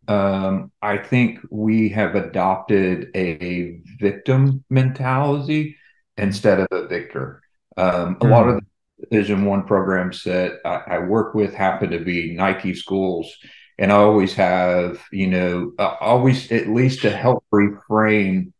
um, 0.08 0.70
I 0.82 0.98
think 0.98 1.40
we 1.50 1.88
have 1.90 2.14
adopted 2.14 3.10
a 3.14 3.80
victim 3.98 4.64
mentality 4.68 5.76
instead 6.16 6.60
of 6.60 6.68
a 6.70 6.86
victor. 6.86 7.42
Um, 7.76 8.16
mm-hmm. 8.16 8.26
A 8.26 8.30
lot 8.30 8.48
of 8.48 8.54
hmm. 8.54 8.60
the 8.98 9.06
Division 9.06 9.44
One 9.44 9.64
programs 9.64 10.22
that 10.24 10.58
I, 10.64 10.96
I, 10.96 10.98
work 10.98 11.34
with 11.34 11.54
happen 11.54 11.90
to 11.90 12.00
be 12.00 12.34
Nike 12.34 12.74
schools, 12.74 13.34
and 13.78 13.92
I 13.92 13.96
always 13.96 14.34
have, 14.34 15.02
you 15.12 15.28
know, 15.28 15.72
uh, 15.78 15.94
always 16.00 16.50
at 16.52 16.68
least 16.68 17.02
to 17.02 17.10
help 17.10 17.44
reframe 17.52 18.52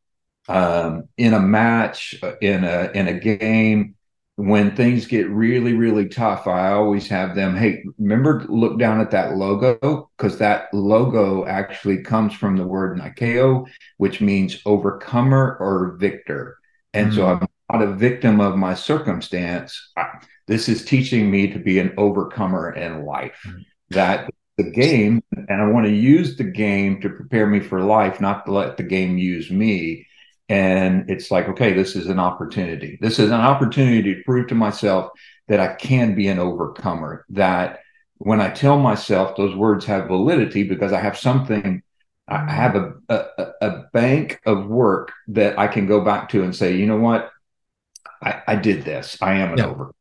um, 0.48 1.08
in 1.16 1.34
a 1.34 1.40
match, 1.40 2.14
uh, 2.22 2.36
in 2.40 2.64
a 2.64 2.90
in 2.94 3.08
a 3.08 3.18
game, 3.18 3.96
when 4.38 4.76
things 4.76 5.06
get 5.06 5.28
really 5.30 5.72
really 5.72 6.08
tough, 6.08 6.46
I 6.46 6.70
always 6.70 7.08
have 7.08 7.34
them. 7.34 7.56
Hey, 7.56 7.82
remember 7.98 8.46
look 8.48 8.78
down 8.78 9.00
at 9.00 9.10
that 9.10 9.36
logo 9.36 10.10
because 10.16 10.38
that 10.38 10.72
logo 10.72 11.44
actually 11.44 12.02
comes 12.04 12.32
from 12.34 12.56
the 12.56 12.66
word 12.66 12.96
Nikeo, 12.96 13.66
which 13.96 14.20
means 14.20 14.62
overcomer 14.64 15.56
or 15.58 15.96
victor. 15.98 16.56
And 16.94 17.08
mm-hmm. 17.08 17.16
so 17.16 17.26
I'm 17.26 17.46
not 17.72 17.82
a 17.82 17.94
victim 17.94 18.40
of 18.40 18.56
my 18.56 18.74
circumstance. 18.74 19.90
I, 19.96 20.20
this 20.46 20.68
is 20.68 20.84
teaching 20.84 21.32
me 21.32 21.48
to 21.52 21.58
be 21.58 21.80
an 21.80 21.92
overcomer 21.98 22.70
in 22.72 23.04
life. 23.04 23.40
Mm-hmm. 23.44 23.62
That 23.90 24.30
the 24.56 24.70
game, 24.70 25.22
and 25.32 25.62
I 25.62 25.66
want 25.66 25.86
to 25.86 25.92
use 25.92 26.36
the 26.36 26.44
game 26.44 27.00
to 27.00 27.10
prepare 27.10 27.46
me 27.48 27.58
for 27.58 27.80
life, 27.80 28.20
not 28.20 28.46
to 28.46 28.52
let 28.52 28.76
the 28.76 28.82
game 28.84 29.18
use 29.18 29.50
me. 29.50 30.06
And 30.48 31.10
it's 31.10 31.30
like, 31.30 31.48
okay, 31.48 31.74
this 31.74 31.94
is 31.94 32.06
an 32.06 32.18
opportunity. 32.18 32.98
This 33.00 33.18
is 33.18 33.30
an 33.30 33.40
opportunity 33.40 34.14
to 34.14 34.22
prove 34.24 34.48
to 34.48 34.54
myself 34.54 35.10
that 35.48 35.60
I 35.60 35.74
can 35.74 36.14
be 36.14 36.28
an 36.28 36.38
overcomer. 36.38 37.26
That 37.30 37.80
when 38.16 38.40
I 38.40 38.50
tell 38.50 38.78
myself 38.78 39.36
those 39.36 39.54
words 39.54 39.84
have 39.84 40.08
validity 40.08 40.62
because 40.64 40.92
I 40.92 41.00
have 41.00 41.18
something, 41.18 41.82
I 42.26 42.50
have 42.50 42.76
a, 42.76 42.94
a, 43.08 43.46
a 43.60 43.70
bank 43.92 44.40
of 44.46 44.66
work 44.66 45.12
that 45.28 45.58
I 45.58 45.68
can 45.68 45.86
go 45.86 46.02
back 46.02 46.30
to 46.30 46.42
and 46.42 46.54
say, 46.54 46.76
you 46.76 46.86
know 46.86 46.98
what? 46.98 47.30
I, 48.22 48.42
I 48.46 48.56
did 48.56 48.84
this. 48.84 49.18
I 49.20 49.34
am 49.34 49.52
an 49.52 49.58
yeah. 49.58 49.66
overcomer. 49.66 49.94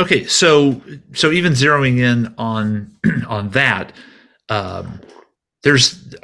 Okay, 0.00 0.24
so 0.24 0.80
so 1.14 1.30
even 1.30 1.52
zeroing 1.52 1.98
in 1.98 2.34
on 2.38 2.96
on 3.28 3.50
that, 3.50 3.92
um, 4.48 5.00
there's 5.62 6.14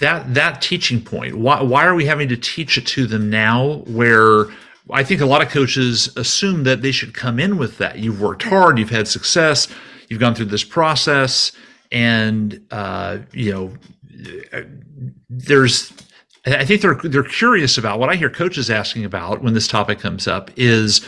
that 0.00 0.34
that 0.34 0.62
teaching 0.62 1.02
point. 1.02 1.36
Why 1.36 1.62
why 1.62 1.84
are 1.84 1.94
we 1.94 2.06
having 2.06 2.28
to 2.28 2.36
teach 2.36 2.78
it 2.78 2.86
to 2.88 3.06
them 3.06 3.30
now? 3.30 3.82
Where 3.86 4.46
I 4.90 5.04
think 5.04 5.20
a 5.20 5.26
lot 5.26 5.42
of 5.42 5.48
coaches 5.48 6.14
assume 6.16 6.64
that 6.64 6.82
they 6.82 6.92
should 6.92 7.14
come 7.14 7.38
in 7.38 7.58
with 7.58 7.78
that. 7.78 7.98
You've 7.98 8.20
worked 8.20 8.42
hard, 8.42 8.78
you've 8.78 8.90
had 8.90 9.08
success, 9.08 9.68
you've 10.08 10.20
gone 10.20 10.34
through 10.34 10.46
this 10.46 10.64
process, 10.64 11.52
and 11.92 12.64
uh, 12.70 13.18
you 13.32 13.52
know 13.52 13.72
there's 15.28 15.92
I 16.46 16.64
think 16.64 16.80
they're 16.80 16.94
they're 16.94 17.22
curious 17.22 17.76
about 17.76 17.98
what 17.98 18.08
I 18.08 18.14
hear 18.14 18.30
coaches 18.30 18.70
asking 18.70 19.04
about 19.04 19.42
when 19.42 19.54
this 19.54 19.68
topic 19.68 19.98
comes 19.98 20.28
up 20.28 20.50
is 20.56 21.04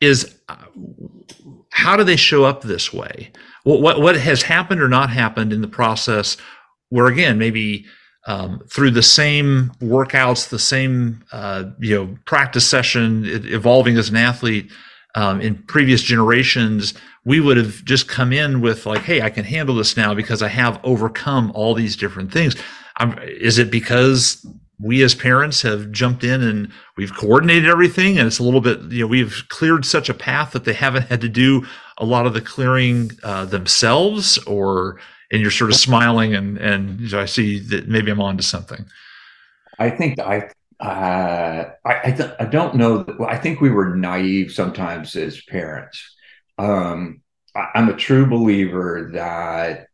is 0.00 0.36
uh, 0.48 0.56
how 1.70 1.96
do 1.96 2.04
they 2.04 2.16
show 2.16 2.44
up 2.44 2.62
this 2.62 2.92
way? 2.92 3.30
What, 3.64 3.80
what, 3.80 4.00
what 4.00 4.16
has 4.16 4.42
happened 4.42 4.80
or 4.80 4.88
not 4.88 5.10
happened 5.10 5.52
in 5.52 5.60
the 5.60 5.68
process 5.68 6.36
where, 6.90 7.06
again, 7.06 7.38
maybe 7.38 7.86
um, 8.26 8.60
through 8.68 8.90
the 8.90 9.02
same 9.02 9.72
workouts, 9.80 10.48
the 10.48 10.58
same 10.58 11.24
uh, 11.32 11.64
you 11.78 11.94
know 11.96 12.16
practice 12.26 12.66
session, 12.66 13.24
evolving 13.26 13.96
as 13.96 14.08
an 14.08 14.16
athlete 14.16 14.70
um, 15.14 15.40
in 15.40 15.56
previous 15.64 16.02
generations, 16.02 16.94
we 17.24 17.40
would 17.40 17.56
have 17.56 17.84
just 17.84 18.08
come 18.08 18.32
in 18.32 18.60
with 18.60 18.86
like, 18.86 19.02
"Hey, 19.02 19.22
I 19.22 19.30
can 19.30 19.44
handle 19.44 19.74
this 19.74 19.96
now 19.96 20.14
because 20.14 20.42
I 20.42 20.48
have 20.48 20.80
overcome 20.84 21.50
all 21.54 21.74
these 21.74 21.96
different 21.96 22.32
things." 22.32 22.56
Um, 22.98 23.18
is 23.22 23.58
it 23.58 23.70
because 23.70 24.46
we 24.78 25.02
as 25.02 25.14
parents 25.14 25.62
have 25.62 25.90
jumped 25.92 26.24
in 26.24 26.42
and 26.42 26.70
we've 26.96 27.14
coordinated 27.14 27.68
everything 27.68 28.18
and 28.18 28.26
it's 28.26 28.38
a 28.38 28.42
little 28.42 28.62
bit 28.62 28.80
you 28.90 29.00
know 29.00 29.06
we've 29.06 29.44
cleared 29.48 29.84
such 29.84 30.08
a 30.08 30.14
path 30.14 30.52
that 30.52 30.64
they 30.64 30.72
haven't 30.72 31.02
had 31.02 31.20
to 31.20 31.28
do 31.28 31.66
a 31.98 32.04
lot 32.04 32.26
of 32.26 32.32
the 32.32 32.40
clearing 32.40 33.10
uh, 33.22 33.44
themselves 33.44 34.38
or 34.38 34.98
and 35.30 35.40
you're 35.40 35.50
sort 35.50 35.70
of 35.70 35.76
smiling 35.76 36.34
and 36.34 36.58
and 36.58 37.14
i 37.14 37.24
see 37.24 37.58
that 37.58 37.88
maybe 37.88 38.10
i'm 38.10 38.20
on 38.20 38.36
to 38.36 38.42
something 38.42 38.84
i 39.78 39.90
think 39.90 40.18
i 40.18 40.48
uh, 40.80 41.72
I 41.84 42.00
I, 42.04 42.10
th- 42.10 42.32
I, 42.40 42.46
don't 42.46 42.74
know. 42.74 43.04
Well, 43.18 43.28
I 43.28 43.36
think 43.36 43.60
we 43.60 43.68
were 43.68 43.94
naive 43.94 44.50
sometimes 44.50 45.14
as 45.14 45.42
parents. 45.42 46.02
Um, 46.56 47.20
I, 47.54 47.66
I'm 47.74 47.90
a 47.90 47.96
true 47.96 48.24
believer 48.24 49.10
that 49.12 49.88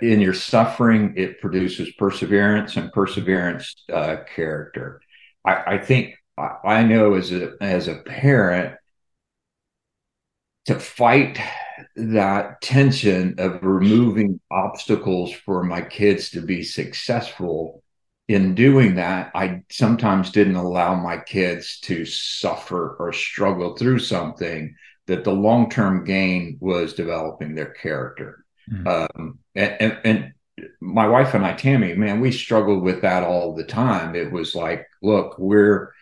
in 0.00 0.20
your 0.20 0.34
suffering, 0.34 1.14
it 1.16 1.40
produces 1.40 1.90
perseverance 1.92 2.76
and 2.76 2.92
perseverance 2.92 3.74
uh, 3.92 4.18
character. 4.34 5.00
I, 5.44 5.74
I 5.74 5.78
think 5.78 6.14
I 6.36 6.82
know 6.82 7.14
as 7.14 7.32
a 7.32 7.54
as 7.60 7.88
a 7.88 7.96
parent 7.96 8.76
to 10.66 10.78
fight 10.78 11.40
that 11.96 12.60
tension 12.60 13.34
of 13.38 13.62
removing 13.62 14.40
obstacles 14.50 15.32
for 15.32 15.62
my 15.64 15.80
kids 15.80 16.30
to 16.30 16.40
be 16.40 16.62
successful 16.62 17.82
in 18.28 18.54
doing 18.54 18.96
that 18.96 19.30
i 19.34 19.62
sometimes 19.70 20.30
didn't 20.30 20.56
allow 20.56 20.94
my 20.94 21.16
kids 21.16 21.78
to 21.80 22.04
suffer 22.04 22.96
or 22.98 23.12
struggle 23.12 23.76
through 23.76 23.98
something 23.98 24.74
that 25.06 25.24
the 25.24 25.32
long-term 25.32 26.04
gain 26.04 26.58
was 26.60 26.92
developing 26.92 27.54
their 27.54 27.70
character 27.70 28.44
Mm. 28.70 28.86
Um, 29.16 29.38
and, 29.54 29.76
and, 29.80 29.98
and 30.04 30.32
my 30.80 31.06
wife 31.06 31.34
and 31.34 31.44
I, 31.44 31.54
Tammy, 31.54 31.94
man, 31.94 32.20
we 32.20 32.32
struggled 32.32 32.82
with 32.82 33.02
that 33.02 33.22
all 33.22 33.54
the 33.54 33.64
time. 33.64 34.14
It 34.14 34.32
was 34.32 34.54
like, 34.54 34.86
look, 35.02 35.38
we're 35.38 35.92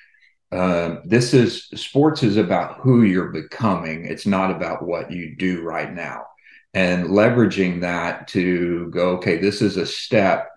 uh, 0.55 1.01
this 1.05 1.35
is 1.35 1.65
sports 1.75 2.23
is 2.23 2.37
about 2.37 2.79
who 2.79 3.03
you're 3.03 3.33
becoming. 3.33 4.05
It's 4.05 4.27
not 4.27 4.51
about 4.51 4.87
what 4.87 5.11
you 5.11 5.35
do 5.37 5.63
right 5.63 5.93
now. 5.93 6.27
And 6.73 7.07
leveraging 7.07 7.81
that 7.81 8.29
to 8.29 8.91
go, 8.91 9.11
okay, 9.17 9.39
this 9.39 9.63
is 9.63 9.77
a 9.77 9.87
step 9.87 10.49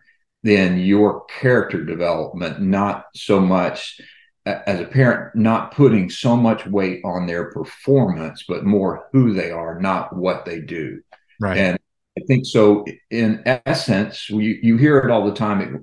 in 0.44 0.78
your 0.78 1.26
character 1.26 1.84
development, 1.84 2.62
not 2.62 3.06
so 3.16 3.40
much 3.40 4.00
as 4.46 4.80
a 4.80 4.86
parent, 4.86 5.36
not 5.36 5.74
putting 5.74 6.10
so 6.10 6.36
much 6.36 6.66
weight 6.66 7.02
on 7.04 7.28
their 7.28 7.52
performance, 7.52 8.46
but 8.48 8.66
more 8.66 9.08
who 9.12 9.34
they 9.34 9.52
are, 9.52 9.80
not 9.80 10.16
what 10.16 10.46
they 10.46 10.62
do. 10.62 11.02
Right. 11.40 11.58
And 11.58 11.80
I 12.18 12.22
think 12.28 12.46
so. 12.46 12.86
In 13.12 13.44
essence, 13.46 14.30
you, 14.30 14.58
you 14.62 14.78
hear 14.78 15.00
it 15.00 15.12
all 15.12 15.26
the 15.26 15.36
time. 15.36 15.62
It, 15.62 15.82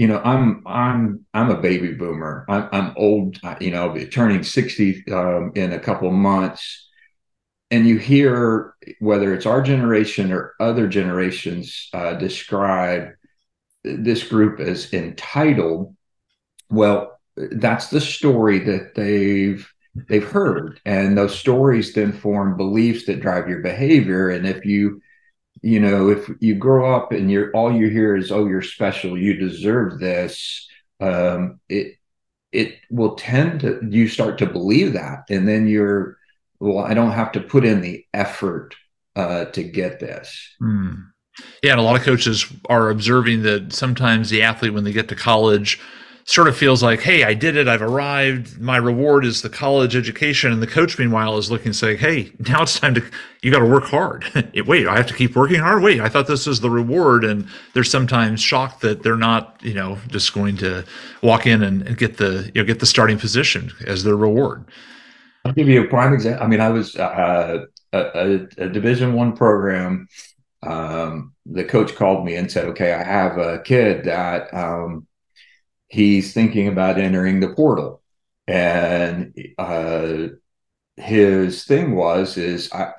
you 0.00 0.06
know, 0.06 0.22
I'm 0.24 0.62
I'm 0.66 1.26
I'm 1.34 1.50
a 1.50 1.60
baby 1.60 1.92
boomer. 1.92 2.46
I'm, 2.48 2.70
I'm 2.72 2.94
old. 2.96 3.38
You 3.60 3.70
know, 3.70 3.94
turning 4.06 4.42
sixty 4.42 5.04
um, 5.12 5.52
in 5.54 5.74
a 5.74 5.78
couple 5.78 6.10
months, 6.10 6.88
and 7.70 7.86
you 7.86 7.98
hear 7.98 8.76
whether 9.00 9.34
it's 9.34 9.44
our 9.44 9.60
generation 9.60 10.32
or 10.32 10.54
other 10.58 10.88
generations 10.88 11.90
uh, 11.92 12.14
describe 12.14 13.10
this 13.84 14.26
group 14.26 14.58
as 14.58 14.90
entitled. 14.94 15.94
Well, 16.70 17.20
that's 17.36 17.90
the 17.90 18.00
story 18.00 18.60
that 18.60 18.94
they've 18.94 19.70
they've 20.08 20.24
heard, 20.24 20.80
and 20.86 21.18
those 21.18 21.38
stories 21.38 21.92
then 21.92 22.12
form 22.12 22.56
beliefs 22.56 23.04
that 23.04 23.20
drive 23.20 23.50
your 23.50 23.60
behavior. 23.60 24.30
And 24.30 24.46
if 24.46 24.64
you 24.64 25.02
you 25.62 25.80
know, 25.80 26.08
if 26.08 26.30
you 26.40 26.54
grow 26.54 26.94
up 26.94 27.12
and 27.12 27.30
you're 27.30 27.50
all 27.52 27.72
you 27.72 27.88
hear 27.88 28.16
is, 28.16 28.32
"Oh, 28.32 28.46
you're 28.46 28.62
special. 28.62 29.18
You 29.18 29.34
deserve 29.34 29.98
this," 29.98 30.68
um, 31.00 31.60
it 31.68 31.96
it 32.52 32.76
will 32.90 33.14
tend 33.14 33.60
to 33.60 33.80
you 33.88 34.08
start 34.08 34.38
to 34.38 34.46
believe 34.46 34.94
that, 34.94 35.24
and 35.30 35.46
then 35.46 35.68
you're, 35.68 36.16
well, 36.58 36.78
I 36.84 36.94
don't 36.94 37.12
have 37.12 37.32
to 37.32 37.40
put 37.40 37.64
in 37.64 37.80
the 37.80 38.04
effort 38.12 38.74
uh, 39.16 39.46
to 39.46 39.62
get 39.62 40.00
this. 40.00 40.56
Mm. 40.60 41.04
Yeah, 41.62 41.72
and 41.72 41.80
a 41.80 41.84
lot 41.84 41.96
of 41.96 42.02
coaches 42.02 42.52
are 42.68 42.90
observing 42.90 43.42
that 43.42 43.72
sometimes 43.72 44.30
the 44.30 44.42
athlete, 44.42 44.74
when 44.74 44.84
they 44.84 44.92
get 44.92 45.08
to 45.08 45.14
college, 45.14 45.80
sort 46.24 46.48
of 46.48 46.56
feels 46.56 46.82
like, 46.82 47.00
hey, 47.00 47.24
I 47.24 47.34
did 47.34 47.56
it, 47.56 47.66
I've 47.66 47.82
arrived, 47.82 48.60
my 48.60 48.76
reward 48.76 49.24
is 49.24 49.42
the 49.42 49.48
college 49.48 49.96
education. 49.96 50.52
And 50.52 50.62
the 50.62 50.66
coach, 50.66 50.98
meanwhile, 50.98 51.36
is 51.38 51.50
looking 51.50 51.72
saying, 51.72 51.98
hey, 51.98 52.32
now 52.38 52.62
it's 52.62 52.78
time 52.78 52.94
to, 52.94 53.04
you 53.42 53.50
got 53.50 53.60
to 53.60 53.66
work 53.66 53.84
hard. 53.84 54.24
Wait, 54.66 54.86
I 54.86 54.96
have 54.96 55.06
to 55.08 55.14
keep 55.14 55.34
working 55.34 55.60
hard? 55.60 55.82
Wait, 55.82 56.00
I 56.00 56.08
thought 56.08 56.26
this 56.26 56.46
was 56.46 56.60
the 56.60 56.70
reward. 56.70 57.24
And 57.24 57.48
they're 57.74 57.84
sometimes 57.84 58.40
shocked 58.40 58.80
that 58.82 59.02
they're 59.02 59.16
not, 59.16 59.58
you 59.62 59.74
know, 59.74 59.98
just 60.08 60.32
going 60.32 60.56
to 60.58 60.84
walk 61.22 61.46
in 61.46 61.62
and, 61.62 61.82
and 61.82 61.96
get 61.96 62.18
the, 62.18 62.50
you 62.54 62.62
know, 62.62 62.66
get 62.66 62.80
the 62.80 62.86
starting 62.86 63.18
position 63.18 63.72
as 63.86 64.04
their 64.04 64.16
reward. 64.16 64.64
I'll 65.44 65.52
give 65.52 65.68
you 65.68 65.82
a 65.82 65.88
prime 65.88 66.12
example. 66.12 66.44
I 66.44 66.48
mean, 66.48 66.60
I 66.60 66.68
was 66.68 66.96
uh, 66.96 67.64
a, 67.92 67.98
a, 67.98 68.48
a 68.58 68.68
Division 68.68 69.14
One 69.14 69.34
program. 69.34 70.06
Um, 70.62 71.32
the 71.46 71.64
coach 71.64 71.94
called 71.94 72.26
me 72.26 72.36
and 72.36 72.52
said, 72.52 72.66
"Okay, 72.66 72.92
I 72.92 73.02
have 73.02 73.38
a 73.38 73.60
kid 73.60 74.04
that 74.04 74.52
um, 74.52 75.06
he's 75.90 76.32
thinking 76.32 76.68
about 76.68 76.98
entering 76.98 77.40
the 77.40 77.54
portal 77.54 78.00
and 78.50 79.32
uh, 79.58 80.28
his 80.96 81.64
thing 81.64 81.94
was 81.94 82.36
is 82.36 82.72
I, 82.72 82.92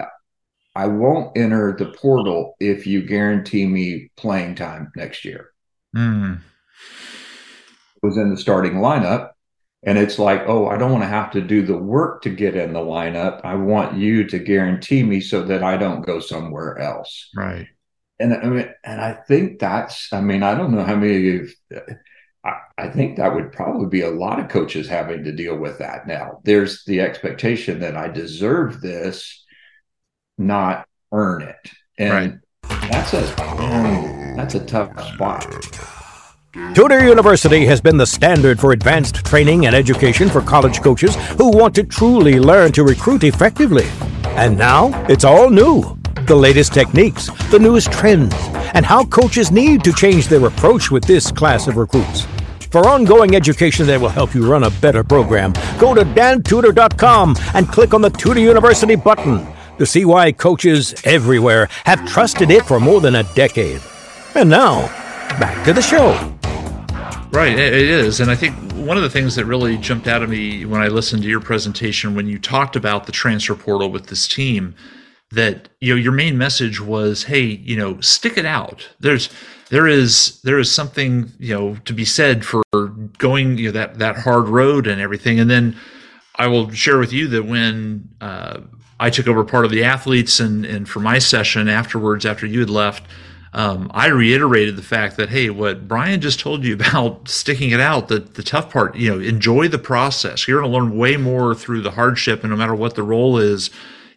I 0.75 0.87
won't 0.87 1.37
enter 1.37 1.75
the 1.77 1.87
portal 1.87 2.55
if 2.59 2.87
you 2.87 3.01
guarantee 3.01 3.65
me 3.65 4.11
playing 4.15 4.55
time 4.55 4.91
next 4.95 5.25
year. 5.25 5.51
Mm. 5.95 6.39
Was 8.01 8.17
in 8.17 8.29
the 8.29 8.37
starting 8.37 8.75
lineup, 8.75 9.31
and 9.83 9.97
it's 9.97 10.17
like, 10.17 10.43
oh, 10.47 10.67
I 10.67 10.77
don't 10.77 10.91
want 10.91 11.03
to 11.03 11.07
have 11.07 11.31
to 11.31 11.41
do 11.41 11.61
the 11.61 11.77
work 11.77 12.21
to 12.23 12.29
get 12.29 12.55
in 12.55 12.73
the 12.73 12.79
lineup. 12.79 13.41
I 13.43 13.55
want 13.55 13.97
you 13.97 14.23
to 14.27 14.39
guarantee 14.39 15.03
me 15.03 15.19
so 15.19 15.43
that 15.43 15.63
I 15.63 15.77
don't 15.77 16.05
go 16.05 16.19
somewhere 16.19 16.79
else. 16.79 17.29
Right. 17.35 17.67
And 18.19 18.33
I 18.33 18.45
mean, 18.45 18.73
and 18.83 19.01
I 19.01 19.13
think 19.13 19.59
that's. 19.59 20.11
I 20.13 20.21
mean, 20.21 20.43
I 20.43 20.55
don't 20.55 20.73
know 20.73 20.83
how 20.83 20.95
many 20.95 21.39
of 21.39 21.51
I, 22.43 22.57
I 22.77 22.87
think 22.89 23.17
that 23.17 23.33
would 23.33 23.51
probably 23.51 23.87
be 23.87 24.01
a 24.01 24.09
lot 24.09 24.39
of 24.39 24.49
coaches 24.49 24.87
having 24.87 25.23
to 25.23 25.31
deal 25.31 25.57
with 25.57 25.77
that 25.79 26.07
now. 26.07 26.41
There's 26.43 26.83
the 26.85 27.01
expectation 27.01 27.79
that 27.79 27.95
I 27.95 28.07
deserve 28.07 28.81
this, 28.81 29.45
not 30.37 30.87
earn 31.11 31.43
it. 31.43 31.71
And 31.99 32.11
right. 32.11 32.33
that's 32.89 33.13
a 33.13 33.21
that's 34.35 34.55
a 34.55 34.65
tough 34.65 34.91
spot. 35.13 35.45
Tudor 36.73 37.05
University 37.07 37.65
has 37.65 37.79
been 37.79 37.97
the 37.97 38.05
standard 38.05 38.59
for 38.59 38.73
advanced 38.73 39.23
training 39.25 39.67
and 39.67 39.75
education 39.75 40.29
for 40.29 40.41
college 40.41 40.81
coaches 40.81 41.15
who 41.37 41.49
want 41.49 41.75
to 41.75 41.83
truly 41.83 42.39
learn 42.39 42.71
to 42.73 42.83
recruit 42.83 43.23
effectively. 43.23 43.87
And 44.35 44.57
now 44.57 45.05
it's 45.07 45.23
all 45.23 45.49
new. 45.49 46.00
The 46.31 46.37
latest 46.37 46.73
techniques, 46.73 47.29
the 47.49 47.59
newest 47.59 47.91
trends, 47.91 48.33
and 48.73 48.85
how 48.85 49.03
coaches 49.03 49.51
need 49.51 49.83
to 49.83 49.91
change 49.91 50.29
their 50.29 50.45
approach 50.45 50.89
with 50.89 51.03
this 51.03 51.29
class 51.29 51.67
of 51.67 51.75
recruits. 51.75 52.25
For 52.69 52.87
ongoing 52.87 53.35
education 53.35 53.85
that 53.87 53.99
will 53.99 54.07
help 54.07 54.33
you 54.33 54.49
run 54.49 54.63
a 54.63 54.69
better 54.69 55.03
program, 55.03 55.51
go 55.77 55.93
to 55.93 56.05
dantudor.com 56.05 57.35
and 57.53 57.67
click 57.67 57.93
on 57.93 58.01
the 58.01 58.09
Tudor 58.11 58.39
University 58.39 58.95
button 58.95 59.45
to 59.77 59.85
see 59.85 60.05
why 60.05 60.31
coaches 60.31 60.95
everywhere 61.03 61.67
have 61.83 62.07
trusted 62.07 62.49
it 62.49 62.65
for 62.65 62.79
more 62.79 63.01
than 63.01 63.15
a 63.15 63.23
decade. 63.35 63.81
And 64.33 64.49
now, 64.49 64.87
back 65.37 65.65
to 65.65 65.73
the 65.73 65.81
show. 65.81 66.11
Right, 67.33 67.59
it 67.59 67.73
is. 67.73 68.21
And 68.21 68.31
I 68.31 68.35
think 68.35 68.55
one 68.71 68.95
of 68.95 69.03
the 69.03 69.09
things 69.09 69.35
that 69.35 69.43
really 69.43 69.77
jumped 69.77 70.07
out 70.07 70.23
at 70.23 70.29
me 70.29 70.63
when 70.63 70.81
I 70.81 70.87
listened 70.87 71.23
to 71.23 71.29
your 71.29 71.41
presentation 71.41 72.15
when 72.15 72.27
you 72.27 72.39
talked 72.39 72.77
about 72.77 73.05
the 73.05 73.11
transfer 73.11 73.53
portal 73.53 73.91
with 73.91 74.07
this 74.07 74.29
team 74.29 74.75
that 75.31 75.69
you 75.79 75.93
know 75.93 75.99
your 75.99 76.11
main 76.11 76.37
message 76.37 76.81
was 76.81 77.23
hey, 77.23 77.41
you 77.41 77.75
know, 77.75 77.99
stick 78.01 78.37
it 78.37 78.45
out. 78.45 78.87
There's 78.99 79.29
there 79.69 79.87
is 79.87 80.41
there 80.41 80.59
is 80.59 80.71
something, 80.71 81.31
you 81.39 81.53
know, 81.53 81.75
to 81.85 81.93
be 81.93 82.05
said 82.05 82.45
for 82.45 82.63
going, 83.17 83.57
you 83.57 83.67
know, 83.67 83.71
that 83.71 83.99
that 83.99 84.17
hard 84.17 84.47
road 84.47 84.87
and 84.87 85.01
everything. 85.01 85.39
And 85.39 85.49
then 85.49 85.75
I 86.35 86.47
will 86.47 86.71
share 86.71 86.97
with 86.97 87.13
you 87.13 87.27
that 87.29 87.45
when 87.45 88.09
uh, 88.19 88.59
I 88.99 89.09
took 89.09 89.27
over 89.27 89.43
part 89.43 89.65
of 89.65 89.71
the 89.71 89.83
athletes 89.83 90.39
and 90.39 90.65
and 90.65 90.87
for 90.87 90.99
my 90.99 91.19
session 91.19 91.67
afterwards 91.69 92.25
after 92.25 92.45
you 92.45 92.59
had 92.59 92.69
left 92.69 93.03
um, 93.53 93.91
I 93.93 94.07
reiterated 94.07 94.77
the 94.77 94.81
fact 94.81 95.17
that 95.17 95.29
hey, 95.29 95.49
what 95.49 95.87
Brian 95.87 96.21
just 96.21 96.39
told 96.39 96.63
you 96.63 96.73
about 96.75 97.27
sticking 97.27 97.71
it 97.71 97.79
out, 97.79 98.07
the 98.07 98.19
the 98.19 98.43
tough 98.43 98.71
part, 98.71 98.95
you 98.95 99.09
know, 99.09 99.19
enjoy 99.19 99.67
the 99.67 99.79
process. 99.79 100.47
You're 100.47 100.61
going 100.61 100.71
to 100.71 100.77
learn 100.77 100.97
way 100.97 101.17
more 101.17 101.53
through 101.53 101.81
the 101.81 101.91
hardship, 101.91 102.43
and 102.43 102.51
no 102.51 102.57
matter 102.57 102.75
what 102.75 102.95
the 102.95 103.03
role 103.03 103.37
is, 103.37 103.69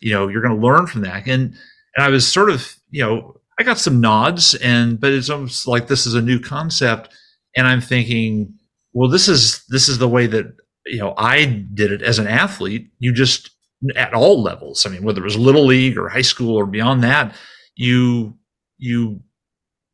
you 0.04 0.12
know, 0.12 0.28
you're 0.28 0.42
going 0.42 0.54
to 0.54 0.66
learn 0.66 0.86
from 0.86 1.00
that. 1.00 1.26
And 1.26 1.56
and 1.96 2.04
I 2.04 2.10
was 2.10 2.30
sort 2.30 2.50
of, 2.50 2.76
you 2.90 3.02
know, 3.02 3.40
I 3.58 3.62
got 3.62 3.78
some 3.78 4.00
nods, 4.00 4.54
and 4.56 5.00
but 5.00 5.12
it's 5.12 5.30
almost 5.30 5.66
like 5.66 5.86
this 5.86 6.06
is 6.06 6.14
a 6.14 6.20
new 6.20 6.38
concept, 6.38 7.14
and 7.56 7.66
I'm 7.66 7.80
thinking, 7.80 8.52
well, 8.92 9.08
this 9.08 9.28
is 9.28 9.64
this 9.70 9.88
is 9.88 9.98
the 9.98 10.08
way 10.08 10.26
that 10.26 10.44
you 10.84 10.98
know 10.98 11.14
I 11.16 11.64
did 11.72 11.90
it 11.90 12.02
as 12.02 12.18
an 12.18 12.26
athlete. 12.26 12.90
You 12.98 13.14
just 13.14 13.50
at 13.96 14.12
all 14.12 14.42
levels. 14.42 14.84
I 14.84 14.90
mean, 14.90 15.04
whether 15.04 15.22
it 15.22 15.24
was 15.24 15.38
little 15.38 15.64
league 15.64 15.96
or 15.96 16.10
high 16.10 16.20
school 16.22 16.54
or 16.54 16.66
beyond 16.66 17.02
that, 17.04 17.34
you 17.74 18.36
you 18.76 19.22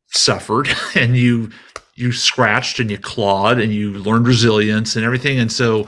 suffered 0.07 0.67
and 0.95 1.15
you 1.15 1.51
you 1.95 2.11
scratched 2.11 2.81
and 2.81 2.91
you 2.91 2.97
clawed 2.97 3.61
and 3.61 3.71
you 3.71 3.91
learned 3.93 4.27
resilience 4.27 4.97
and 4.97 5.05
everything 5.05 5.39
and 5.39 5.51
so 5.51 5.87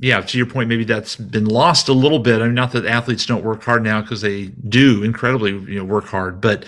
yeah 0.00 0.20
to 0.20 0.38
your 0.38 0.46
point 0.46 0.68
maybe 0.68 0.84
that's 0.84 1.16
been 1.16 1.46
lost 1.46 1.88
a 1.88 1.92
little 1.92 2.18
bit. 2.18 2.40
I 2.40 2.46
mean 2.46 2.54
not 2.54 2.72
that 2.72 2.86
athletes 2.86 3.26
don't 3.26 3.44
work 3.44 3.62
hard 3.62 3.82
now 3.82 4.00
because 4.00 4.20
they 4.20 4.46
do 4.68 5.02
incredibly 5.02 5.50
you 5.50 5.78
know 5.78 5.84
work 5.84 6.06
hard 6.06 6.40
but 6.40 6.64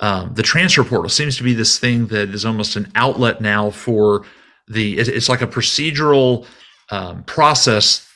um, 0.00 0.32
the 0.34 0.42
transfer 0.42 0.84
portal 0.84 1.08
seems 1.08 1.36
to 1.38 1.42
be 1.42 1.54
this 1.54 1.78
thing 1.78 2.06
that 2.08 2.30
is 2.30 2.44
almost 2.44 2.76
an 2.76 2.90
outlet 2.94 3.40
now 3.40 3.70
for 3.70 4.24
the 4.68 4.98
it's 4.98 5.28
like 5.28 5.42
a 5.42 5.46
procedural 5.46 6.46
um, 6.90 7.24
process 7.24 8.06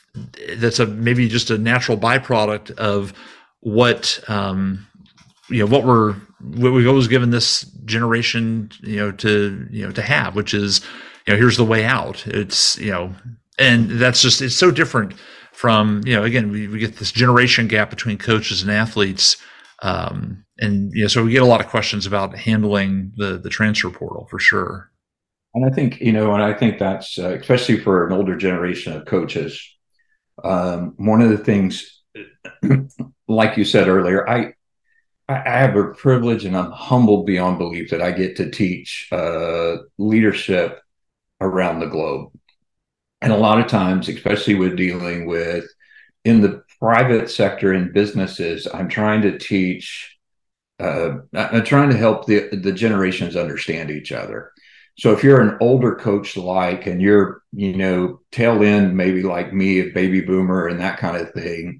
that's 0.57 0.79
a 0.79 0.85
maybe 0.85 1.27
just 1.27 1.49
a 1.49 1.57
natural 1.57 1.97
byproduct 1.97 2.71
of 2.77 3.13
what 3.61 4.23
um, 4.27 4.85
you 5.49 5.59
know 5.59 5.71
what 5.71 5.83
we're 5.83 6.13
what 6.41 6.73
we've 6.73 6.87
always 6.87 7.07
given 7.07 7.29
this 7.29 7.61
generation 7.85 8.69
you 8.81 8.97
know 8.97 9.11
to 9.11 9.67
you 9.71 9.85
know 9.85 9.91
to 9.91 10.01
have 10.01 10.35
which 10.35 10.53
is 10.53 10.81
you 11.27 11.33
know 11.33 11.39
here's 11.39 11.57
the 11.57 11.65
way 11.65 11.85
out. 11.85 12.25
It's 12.27 12.77
you 12.77 12.91
know 12.91 13.13
and 13.59 13.89
that's 13.91 14.21
just 14.21 14.41
it's 14.41 14.55
so 14.55 14.71
different 14.71 15.13
from 15.51 16.01
you 16.05 16.15
know 16.15 16.23
again 16.23 16.51
we, 16.51 16.67
we 16.67 16.79
get 16.79 16.97
this 16.97 17.11
generation 17.11 17.67
gap 17.67 17.89
between 17.89 18.17
coaches 18.17 18.61
and 18.61 18.71
athletes 18.71 19.37
um, 19.81 20.43
and 20.59 20.91
you 20.93 21.03
know 21.03 21.07
so 21.07 21.23
we 21.23 21.31
get 21.31 21.41
a 21.41 21.45
lot 21.45 21.61
of 21.61 21.67
questions 21.67 22.05
about 22.05 22.35
handling 22.35 23.11
the 23.17 23.37
the 23.37 23.49
transfer 23.49 23.89
portal 23.89 24.27
for 24.29 24.39
sure 24.39 24.91
and 25.53 25.65
i 25.65 25.69
think 25.69 25.99
you 25.99 26.11
know 26.11 26.33
and 26.33 26.43
i 26.43 26.53
think 26.53 26.79
that's 26.79 27.19
uh, 27.19 27.37
especially 27.39 27.79
for 27.79 28.07
an 28.07 28.13
older 28.13 28.35
generation 28.35 28.93
of 28.93 29.05
coaches 29.05 29.61
um, 30.43 30.95
one 30.97 31.21
of 31.21 31.29
the 31.29 31.37
things 31.37 32.01
like 33.27 33.57
you 33.57 33.63
said 33.65 33.87
earlier 33.87 34.27
i 34.27 34.53
I 35.29 35.59
have 35.59 35.75
a 35.75 35.93
privilege 35.93 36.43
and 36.45 36.55
I'm 36.55 36.71
humbled 36.71 37.25
beyond 37.25 37.57
belief 37.57 37.89
that 37.91 38.01
I 38.01 38.11
get 38.11 38.35
to 38.37 38.51
teach 38.51 39.07
uh, 39.11 39.77
leadership 39.97 40.81
around 41.39 41.79
the 41.79 41.87
globe. 41.87 42.31
And 43.23 43.31
a 43.31 43.37
lot 43.37 43.59
of 43.59 43.67
times, 43.67 44.09
especially 44.09 44.55
with 44.55 44.75
dealing 44.75 45.25
with 45.25 45.65
in 46.25 46.41
the 46.41 46.63
private 46.79 47.31
sector 47.31 47.71
and 47.71 47.93
businesses, 47.93 48.67
I'm 48.71 48.89
trying 48.89 49.21
to 49.21 49.37
teach, 49.37 50.17
uh, 50.79 51.19
I'm 51.33 51.63
trying 51.63 51.89
to 51.91 51.97
help 51.97 52.25
the, 52.25 52.49
the 52.49 52.73
generations 52.73 53.35
understand 53.35 53.91
each 53.91 54.11
other. 54.11 54.51
So 54.97 55.13
if 55.13 55.23
you're 55.23 55.41
an 55.41 55.57
older 55.61 55.95
coach 55.95 56.35
like, 56.35 56.85
and 56.85 57.01
you're, 57.01 57.41
you 57.53 57.77
know, 57.77 58.19
tail 58.31 58.61
end, 58.61 58.95
maybe 58.95 59.23
like 59.23 59.53
me, 59.53 59.79
a 59.79 59.91
baby 59.91 60.21
boomer 60.21 60.67
and 60.67 60.81
that 60.81 60.99
kind 60.99 61.17
of 61.17 61.31
thing, 61.31 61.79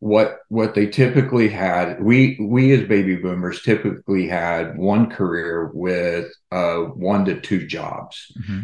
what 0.00 0.38
what 0.48 0.74
they 0.74 0.86
typically 0.86 1.48
had 1.48 2.02
we 2.02 2.38
we 2.40 2.72
as 2.72 2.88
baby 2.88 3.16
boomers 3.16 3.62
typically 3.62 4.26
had 4.26 4.76
one 4.78 5.10
career 5.10 5.70
with 5.74 6.32
uh, 6.50 6.78
one 6.78 7.26
to 7.26 7.38
two 7.38 7.66
jobs 7.66 8.32
mm-hmm. 8.40 8.62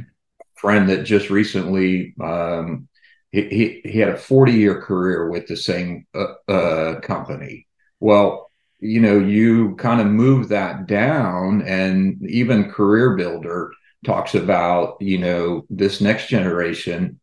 Friend 0.66 0.88
that 0.88 1.04
just 1.04 1.30
recently 1.30 2.12
um, 2.20 2.88
he, 3.30 3.42
he, 3.42 3.80
he 3.88 3.98
had 4.00 4.08
a 4.08 4.16
40 4.16 4.52
year 4.52 4.80
career 4.82 5.30
with 5.30 5.46
the 5.46 5.56
same 5.56 6.08
uh, 6.12 6.50
uh, 6.50 7.00
company 7.02 7.68
well 8.00 8.50
you 8.80 9.00
know 9.00 9.20
you 9.20 9.76
kind 9.76 10.00
of 10.00 10.08
move 10.08 10.48
that 10.48 10.86
down 10.88 11.62
and 11.62 12.20
even 12.28 12.72
career 12.72 13.16
builder 13.16 13.72
talks 14.04 14.34
about 14.34 14.96
you 15.00 15.18
know 15.18 15.64
this 15.70 16.00
next 16.00 16.26
generation 16.26 17.20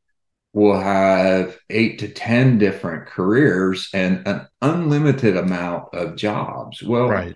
will 0.53 0.79
have 0.79 1.57
eight 1.69 1.99
to 1.99 2.07
10 2.07 2.59
different 2.59 3.07
careers 3.07 3.89
and 3.93 4.25
an 4.25 4.47
unlimited 4.61 5.35
amount 5.35 5.93
of 5.93 6.15
jobs. 6.15 6.81
Well, 6.81 7.09
right. 7.09 7.35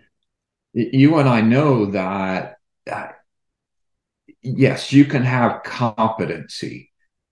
you 0.73 1.17
and 1.17 1.27
I 1.27 1.41
know 1.41 1.87
that, 1.87 2.59
that 2.85 3.16
yes, 4.55 4.93
you 4.93 5.05
can 5.05 5.23
have 5.23 5.63
competency, 5.63 6.91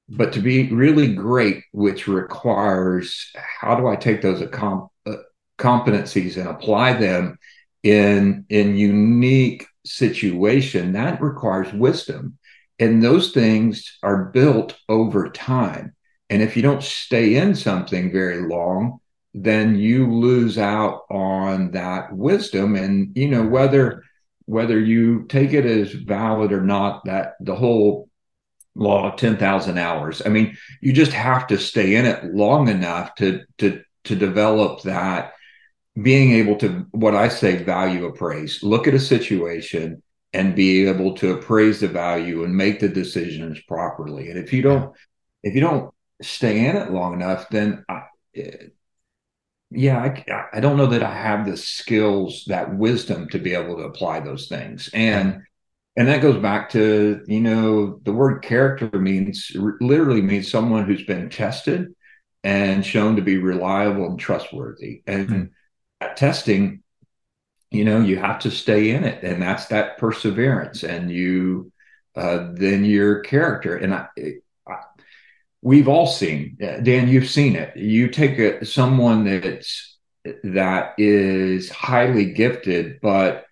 but 0.09 0.33
to 0.33 0.39
be 0.39 0.71
really 0.71 1.13
great, 1.13 1.63
which 1.71 2.07
requires 2.07 3.31
how 3.35 3.75
do 3.75 3.87
I 3.87 3.95
take 3.95 4.21
those 4.21 4.41
uh, 4.41 5.15
competencies 5.57 6.37
and 6.37 6.47
apply 6.47 6.93
them 6.93 7.37
in 7.83 8.45
in 8.49 8.75
unique 8.75 9.65
situation 9.85 10.93
that 10.93 11.21
requires 11.21 11.71
wisdom 11.71 12.37
and 12.79 13.01
those 13.01 13.31
things 13.31 13.97
are 14.03 14.25
built 14.25 14.77
over 14.89 15.29
time. 15.29 15.95
And 16.29 16.41
if 16.41 16.55
you 16.55 16.61
don't 16.61 16.83
stay 16.83 17.35
in 17.35 17.55
something 17.55 18.11
very 18.11 18.47
long, 18.47 18.99
then 19.33 19.75
you 19.75 20.11
lose 20.11 20.57
out 20.57 21.01
on 21.09 21.71
that 21.71 22.11
wisdom. 22.13 22.75
And, 22.75 23.15
you 23.15 23.29
know, 23.29 23.45
whether 23.45 24.03
whether 24.45 24.79
you 24.79 25.25
take 25.27 25.53
it 25.53 25.65
as 25.65 25.91
valid 25.91 26.51
or 26.51 26.61
not, 26.61 27.05
that 27.05 27.33
the 27.39 27.55
whole 27.55 28.09
law 28.75 29.11
of 29.11 29.17
10,000 29.17 29.77
hours. 29.77 30.21
I 30.25 30.29
mean, 30.29 30.57
you 30.81 30.93
just 30.93 31.13
have 31.13 31.47
to 31.47 31.57
stay 31.57 31.95
in 31.95 32.05
it 32.05 32.33
long 32.33 32.67
enough 32.67 33.15
to 33.15 33.43
to 33.59 33.81
to 34.03 34.15
develop 34.15 34.83
that 34.83 35.33
being 35.99 36.33
able 36.33 36.57
to 36.57 36.85
what 36.91 37.15
I 37.15 37.29
say 37.29 37.63
value 37.63 38.05
appraise. 38.05 38.61
Look 38.61 38.87
at 38.87 38.93
a 38.93 38.99
situation 38.99 40.03
and 40.33 40.55
be 40.55 40.85
able 40.85 41.13
to 41.15 41.33
appraise 41.33 41.79
the 41.79 41.87
value 41.87 42.43
and 42.43 42.55
make 42.55 42.79
the 42.79 42.89
decisions 42.89 43.59
properly. 43.67 44.29
And 44.29 44.37
if 44.37 44.51
you 44.51 44.61
don't, 44.61 44.93
if 45.43 45.55
you 45.55 45.61
don't 45.61 45.93
stay 46.21 46.65
in 46.65 46.75
it 46.75 46.91
long 46.91 47.13
enough, 47.13 47.47
then 47.49 47.85
I, 47.87 48.03
yeah, 49.71 49.99
I, 49.99 50.57
I 50.57 50.59
don't 50.59 50.77
know 50.77 50.87
that 50.87 51.03
I 51.03 51.13
have 51.13 51.45
the 51.45 51.57
skills, 51.57 52.45
that 52.47 52.75
wisdom 52.75 53.27
to 53.29 53.39
be 53.39 53.53
able 53.53 53.77
to 53.77 53.83
apply 53.83 54.21
those 54.21 54.47
things. 54.47 54.89
And 54.93 55.41
and 55.97 56.09
that 56.09 56.21
goes 56.21 56.41
back 56.41 56.69
to 56.71 57.23
you 57.27 57.41
know 57.41 57.99
the 58.03 58.13
word 58.13 58.41
character 58.41 58.89
means 58.99 59.51
literally 59.55 60.21
means 60.21 60.51
someone 60.51 60.85
who's 60.85 61.05
been 61.05 61.29
tested 61.29 61.93
and 62.43 62.85
shown 62.85 63.15
to 63.15 63.21
be 63.21 63.37
reliable 63.37 64.05
and 64.07 64.19
trustworthy. 64.19 65.01
And 65.07 65.29
mm-hmm. 65.29 66.13
testing 66.15 66.81
you 67.71 67.83
know 67.83 67.99
you 67.99 68.17
have 68.17 68.39
to 68.39 68.51
stay 68.51 68.91
in 68.91 69.03
it 69.03 69.23
and 69.23 69.41
that's 69.41 69.65
that 69.67 69.97
perseverance 69.97 70.83
and 70.83 71.11
you 71.11 71.71
uh, 72.15 72.51
than 72.53 72.85
your 72.85 73.19
character. 73.19 73.75
And 73.75 73.93
I, 73.93 74.07
I, 74.17 74.33
we've 75.65 75.87
all 75.87 76.05
seen, 76.05 76.55
Dan, 76.59 77.07
you've 77.07 77.27
seen 77.27 77.55
it. 77.55 77.75
You 77.75 78.07
take 78.07 78.37
a, 78.37 78.63
someone 78.63 79.25
that's 79.25 79.97
that 80.43 80.93
is 80.99 81.71
highly 81.71 82.33
gifted, 82.33 83.01
but 83.01 83.45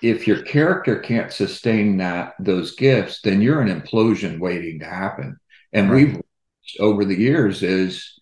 if 0.00 0.28
your 0.28 0.42
character 0.42 1.00
can't 1.00 1.32
sustain 1.32 1.96
that 1.96 2.34
those 2.38 2.76
gifts, 2.76 3.22
then 3.22 3.42
you're 3.42 3.60
an 3.60 3.80
implosion 3.80 4.38
waiting 4.38 4.78
to 4.78 4.86
happen. 4.86 5.36
And 5.72 5.90
right. 5.90 6.06
we've 6.06 6.20
over 6.78 7.04
the 7.04 7.16
years 7.16 7.64
is 7.64 8.20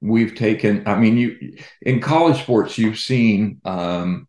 we've 0.00 0.36
taken. 0.36 0.86
I 0.86 0.96
mean, 1.00 1.16
you 1.16 1.58
in 1.82 2.00
college 2.00 2.40
sports, 2.40 2.78
you've 2.78 3.00
seen 3.00 3.60
um, 3.64 4.28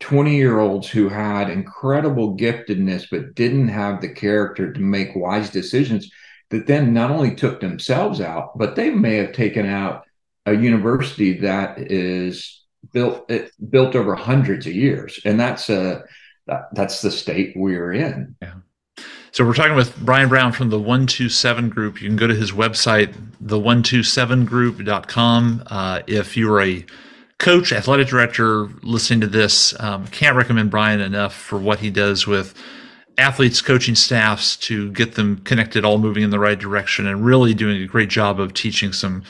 20 0.00 0.34
year 0.34 0.60
olds 0.60 0.88
who 0.88 1.10
had 1.10 1.50
incredible 1.50 2.38
giftedness 2.38 3.06
but 3.10 3.34
didn't 3.34 3.68
have 3.68 4.00
the 4.00 4.08
character 4.08 4.72
to 4.72 4.80
make 4.80 5.14
wise 5.14 5.50
decisions 5.50 6.10
that 6.50 6.66
then 6.66 6.92
not 6.92 7.10
only 7.10 7.34
took 7.34 7.60
themselves 7.60 8.20
out 8.20 8.56
but 8.58 8.76
they 8.76 8.90
may 8.90 9.16
have 9.16 9.32
taken 9.32 9.66
out 9.66 10.04
a 10.46 10.54
university 10.54 11.38
that 11.38 11.78
is 11.78 12.64
built 12.92 13.30
built 13.70 13.94
over 13.94 14.14
hundreds 14.14 14.66
of 14.66 14.74
years 14.74 15.20
and 15.24 15.38
that's 15.38 15.70
a 15.70 16.02
that, 16.46 16.68
that's 16.72 17.02
the 17.02 17.10
state 17.10 17.52
we're 17.56 17.92
in 17.92 18.34
yeah 18.42 18.54
so 19.32 19.46
we're 19.46 19.54
talking 19.54 19.76
with 19.76 19.96
Brian 20.04 20.28
Brown 20.28 20.50
from 20.50 20.70
the 20.70 20.78
127 20.78 21.68
group. 21.68 22.02
You 22.02 22.08
can 22.08 22.16
go 22.16 22.26
to 22.26 22.34
his 22.34 22.50
website, 22.50 23.14
the127group.com. 23.40 25.62
Uh, 25.68 26.02
if 26.08 26.36
you're 26.36 26.60
a 26.60 26.84
coach, 27.38 27.72
athletic 27.72 28.08
director 28.08 28.68
listening 28.82 29.20
to 29.20 29.28
this, 29.28 29.78
um, 29.80 30.08
can't 30.08 30.36
recommend 30.36 30.72
Brian 30.72 31.00
enough 31.00 31.34
for 31.34 31.58
what 31.58 31.78
he 31.78 31.90
does 31.90 32.26
with 32.26 32.60
athletes, 33.18 33.60
coaching 33.60 33.94
staffs 33.94 34.56
to 34.56 34.90
get 34.92 35.14
them 35.14 35.38
connected, 35.38 35.84
all 35.84 35.98
moving 35.98 36.22
in 36.22 36.30
the 36.30 36.38
right 36.38 36.58
direction, 36.58 37.06
and 37.06 37.24
really 37.24 37.54
doing 37.54 37.82
a 37.82 37.86
great 37.86 38.08
job 38.08 38.40
of 38.40 38.54
teaching 38.54 38.92
some 38.92 39.22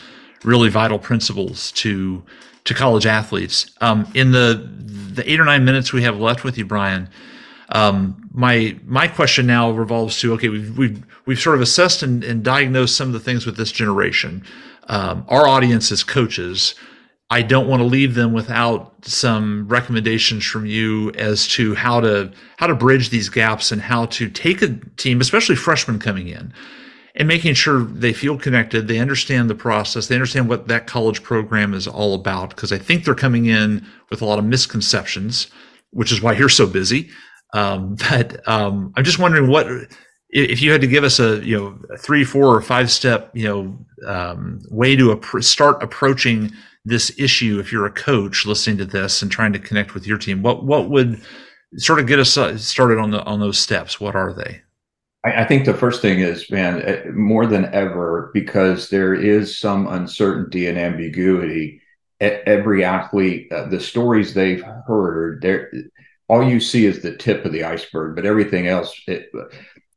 really 0.45 0.69
vital 0.69 0.99
principles 0.99 1.73
to 1.73 2.23
to 2.65 2.75
college 2.75 3.07
athletes. 3.07 3.71
Um, 3.81 4.11
in 4.15 4.33
the 4.33 4.69
the 5.13 5.31
eight 5.31 5.41
or 5.41 5.45
nine 5.45 5.65
minutes 5.65 5.93
we 5.93 6.03
have 6.03 6.19
left 6.19 6.45
with 6.45 6.57
you, 6.57 6.65
Brian, 6.65 7.09
um, 7.71 8.29
my 8.33 8.79
my 8.85 9.09
question 9.09 9.47
now 9.47 9.71
revolves 9.71 10.21
to 10.21 10.33
okay, 10.35 10.49
we've 10.49 10.77
we've 10.77 11.05
we've 11.27 11.41
sort 11.41 11.57
of 11.57 11.63
assessed 11.63 12.03
and, 12.03 12.25
and 12.25 12.45
diagnosed 12.45 12.97
some 12.97 13.09
of 13.09 13.13
the 13.13 13.21
things 13.21 13.47
with 13.47 13.57
this 13.57 13.73
generation. 13.73 14.45
Um, 14.89 15.25
our 15.29 15.47
audience 15.47 15.91
is 15.91 16.03
coaches. 16.03 16.75
I 17.33 17.43
don't 17.43 17.69
want 17.69 17.81
to 17.81 17.87
leave 17.87 18.15
them 18.15 18.33
without 18.33 18.93
some 19.05 19.69
recommendations 19.69 20.45
from 20.45 20.67
you 20.67 21.13
as 21.13 21.47
to 21.49 21.75
how 21.77 22.01
to 22.01 22.33
how 22.57 22.67
to 22.67 22.75
bridge 22.75 23.11
these 23.11 23.29
gaps 23.29 23.71
and 23.71 23.81
how 23.81 24.07
to 24.07 24.29
take 24.29 24.63
a 24.63 24.75
team, 24.97 25.21
especially 25.21 25.55
freshmen 25.55 26.01
coming 26.01 26.27
in, 26.27 26.53
and 27.15 27.29
making 27.29 27.55
sure 27.55 27.85
they 27.85 28.13
feel 28.13 28.37
connected, 28.37 28.89
they 28.89 28.99
understand 28.99 29.49
the 29.49 29.55
process, 29.55 30.09
they 30.09 30.17
understand 30.17 30.49
what 30.49 30.67
that 30.67 30.89
college 30.89 31.23
program 31.23 31.73
is 31.73 31.87
all 31.87 32.15
about. 32.15 32.51
Because 32.51 32.73
I 32.73 32.79
think 32.79 33.05
they're 33.05 33.15
coming 33.15 33.47
in 33.47 33.87
with 34.11 34.23
a 34.23 34.27
lot 34.27 34.41
of 34.41 34.45
misconceptions, 34.45 35.47
which 35.91 36.11
is 36.11 36.21
why 36.21 36.33
you're 36.33 36.49
so 36.49 36.67
busy. 36.67 37.11
Um, 37.53 37.95
but 38.11 38.47
um, 38.49 38.93
I'm 38.97 39.05
just 39.05 39.21
wondering 39.21 39.49
what 39.49 39.69
if 40.31 40.63
you 40.63 40.73
had 40.73 40.81
to 40.81 40.87
give 40.89 41.05
us 41.05 41.21
a 41.21 41.45
you 41.45 41.57
know 41.57 41.79
a 41.95 41.97
three, 41.97 42.25
four, 42.25 42.57
or 42.57 42.61
five 42.61 42.91
step 42.91 43.31
you 43.35 43.45
know 43.45 43.79
um, 44.05 44.61
way 44.69 44.97
to 44.97 45.21
start 45.41 45.81
approaching 45.81 46.51
this 46.85 47.13
issue 47.19 47.59
if 47.59 47.71
you're 47.73 47.87
a 47.87 47.91
coach 47.91 48.47
listening 48.47 48.79
to 48.79 48.85
this 48.85 49.23
and 49.23 49.31
trying 49.31 49.53
to 49.53 49.59
connect 49.59 49.95
with 49.95 50.07
your 50.07 50.19
team 50.19 50.43
what 50.43 50.65
what 50.65 50.89
would 50.89 51.21
sort 51.77 52.01
of 52.01 52.07
get 52.07 52.19
us 52.19 52.37
uh, 52.37 52.57
started 52.59 52.99
on 52.99 53.11
the 53.11 53.23
on 53.25 53.41
those 53.41 53.59
steps? 53.59 54.01
What 54.01 54.15
are 54.15 54.33
they? 54.33 54.63
I, 55.25 55.43
I 55.43 55.45
think 55.45 55.65
the 55.65 55.75
first 55.75 56.03
thing 56.03 56.21
is 56.21 56.51
man 56.51 56.83
eh, 56.83 57.05
more 57.13 57.47
than 57.47 57.67
ever 57.67 58.31
because 58.35 58.91
there 58.91 59.15
is 59.15 59.59
some 59.59 59.87
uncertainty 59.87 60.67
and 60.67 60.79
ambiguity. 60.79 61.81
Every 62.21 62.85
athlete 62.85 63.51
uh, 63.51 63.67
the 63.69 63.81
stories 63.81 64.35
they've 64.35 64.63
heard 64.87 65.41
there 65.41 65.73
all 66.29 66.47
you 66.47 66.61
see 66.61 66.85
is 66.85 67.01
the 67.01 67.17
tip 67.17 67.47
of 67.47 67.53
the 67.53 67.65
iceberg 67.65 68.15
but 68.15 68.27
everything 68.27 68.67
else 68.67 68.95
it, 69.07 69.31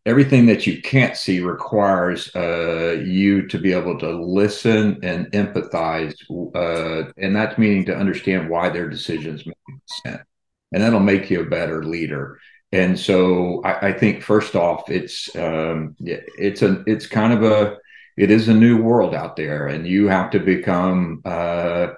everything 0.06 0.46
that 0.48 0.68
you 0.68 0.82
can't 0.82 1.16
see 1.16 1.39
requires 1.39 2.34
uh, 2.36 3.02
you 3.04 3.48
to 3.48 3.58
be 3.58 3.74
able 3.74 3.98
to 4.00 4.12
listen 4.12 5.00
and 5.04 5.28
empathize, 5.32 6.13
uh, 6.56 7.12
and 7.18 7.36
that's 7.36 7.58
meaning 7.58 7.86
to 7.86 7.96
understand 7.96 8.50
why 8.50 8.70
their 8.70 8.89
decisions 8.89 9.46
make 9.46 9.56
sense, 10.04 10.24
and 10.72 10.84
that'll 10.84 11.00
make 11.00 11.30
you 11.30 11.42
a 11.42 11.50
better 11.50 11.84
leader. 11.84 12.39
And 12.72 13.00
so, 13.00 13.62
I, 13.63 13.89
I 13.89 13.94
think 13.94 14.24
first 14.24 14.56
off, 14.56 14.89
it's 14.89 15.34
um, 15.36 15.96
it's 16.00 16.62
a 16.62 16.84
it's 16.88 17.08
kind 17.08 17.32
of 17.32 17.44
a 17.44 17.78
it 18.18 18.30
is 18.30 18.48
a 18.48 18.54
new 18.54 18.82
world 18.82 19.16
out 19.16 19.36
there, 19.36 19.68
and 19.68 19.88
you 19.88 20.08
have 20.08 20.32
to 20.32 20.39
become 20.39 21.22
uh, 21.24 21.89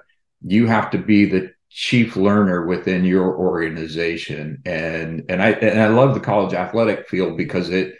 you 0.44 0.66
have 0.66 0.90
to 0.90 0.98
be 0.98 1.26
the 1.26 1.50
chief 1.76 2.16
learner 2.16 2.64
within 2.64 3.04
your 3.04 3.36
organization. 3.36 4.62
And 4.64 5.24
and 5.28 5.42
I 5.42 5.50
and 5.50 5.78
I 5.78 5.88
love 5.88 6.14
the 6.14 6.20
college 6.20 6.54
athletic 6.54 7.06
field 7.06 7.36
because 7.36 7.68
it 7.68 7.94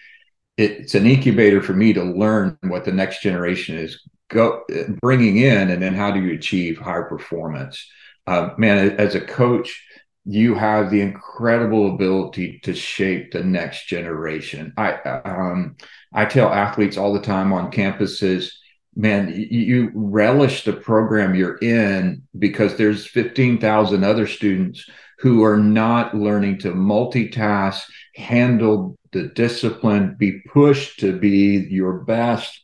it's 0.57 0.95
an 0.95 1.05
incubator 1.07 1.61
for 1.61 1.75
me 1.75 1.93
to 1.93 2.03
learn 2.03 2.57
what 2.63 2.87
the 2.87 2.93
next 2.93 3.21
generation 3.21 3.77
is 3.77 4.01
go 4.31 4.63
bringing 5.03 5.37
in 5.37 5.71
and 5.71 5.83
then 5.83 5.95
how 5.95 6.11
do 6.11 6.21
you 6.23 6.35
achieve 6.35 6.79
higher 6.79 7.05
performance. 7.05 7.87
Uh, 8.27 8.51
man 8.57 8.99
as 8.99 9.15
a 9.15 9.21
coach 9.21 9.85
you 10.25 10.57
have 10.57 10.91
the 10.91 11.01
incredible 11.01 11.95
ability 11.95 12.59
to 12.65 12.75
shape 12.75 13.31
the 13.31 13.45
next 13.45 13.87
generation. 13.87 14.73
I 14.77 14.95
um, 15.25 15.77
i 16.15 16.25
tell 16.25 16.49
athletes 16.49 16.97
all 16.97 17.13
the 17.13 17.21
time 17.21 17.53
on 17.53 17.71
campuses 17.71 18.53
man, 18.97 19.33
you 19.37 19.93
relish 19.95 20.65
the 20.65 20.73
program 20.73 21.35
you're 21.35 21.59
in 21.59 22.23
because 22.39 22.77
there's 22.77 23.07
15,000 23.07 24.03
other 24.03 24.27
students 24.27 24.89
who 25.19 25.45
are 25.45 25.59
not 25.59 26.17
learning 26.17 26.59
to 26.59 26.73
multitask, 26.73 27.83
handle 28.15 28.97
the 29.13 29.25
discipline, 29.25 30.17
be 30.19 30.41
pushed 30.53 31.01
to 31.01 31.19
be 31.19 31.67
your 31.71 32.01
best 32.01 32.63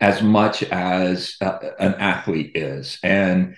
as 0.00 0.22
much 0.22 0.62
as 0.64 1.36
an 1.40 1.94
athlete 1.94 2.52
is. 2.54 2.98
And 3.02 3.56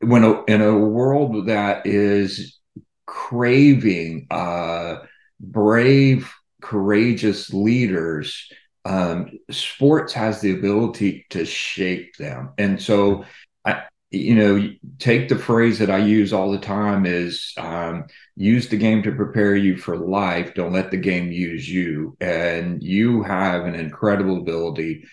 when 0.00 0.22
a, 0.22 0.44
in 0.44 0.62
a 0.62 0.78
world 0.78 1.46
that 1.46 1.86
is 1.86 2.58
craving 3.06 4.28
uh, 4.30 4.98
brave, 5.40 6.32
courageous 6.60 7.52
leaders, 7.52 8.48
um, 8.86 9.30
sports 9.50 10.12
has 10.12 10.40
the 10.40 10.52
ability 10.52 11.26
to 11.30 11.44
shape 11.44 12.16
them. 12.16 12.50
And 12.56 12.80
so, 12.80 13.24
I, 13.64 13.82
you 14.10 14.36
know, 14.36 14.70
take 15.00 15.28
the 15.28 15.38
phrase 15.38 15.80
that 15.80 15.90
I 15.90 15.98
use 15.98 16.32
all 16.32 16.52
the 16.52 16.58
time 16.58 17.04
is 17.04 17.52
um, 17.58 18.04
use 18.36 18.68
the 18.68 18.76
game 18.76 19.02
to 19.02 19.12
prepare 19.12 19.56
you 19.56 19.76
for 19.76 19.96
life. 19.96 20.54
Don't 20.54 20.72
let 20.72 20.92
the 20.92 20.98
game 20.98 21.32
use 21.32 21.68
you. 21.68 22.16
And 22.20 22.80
you 22.80 23.24
have 23.24 23.64
an 23.64 23.74
incredible 23.74 24.38
ability 24.38 25.04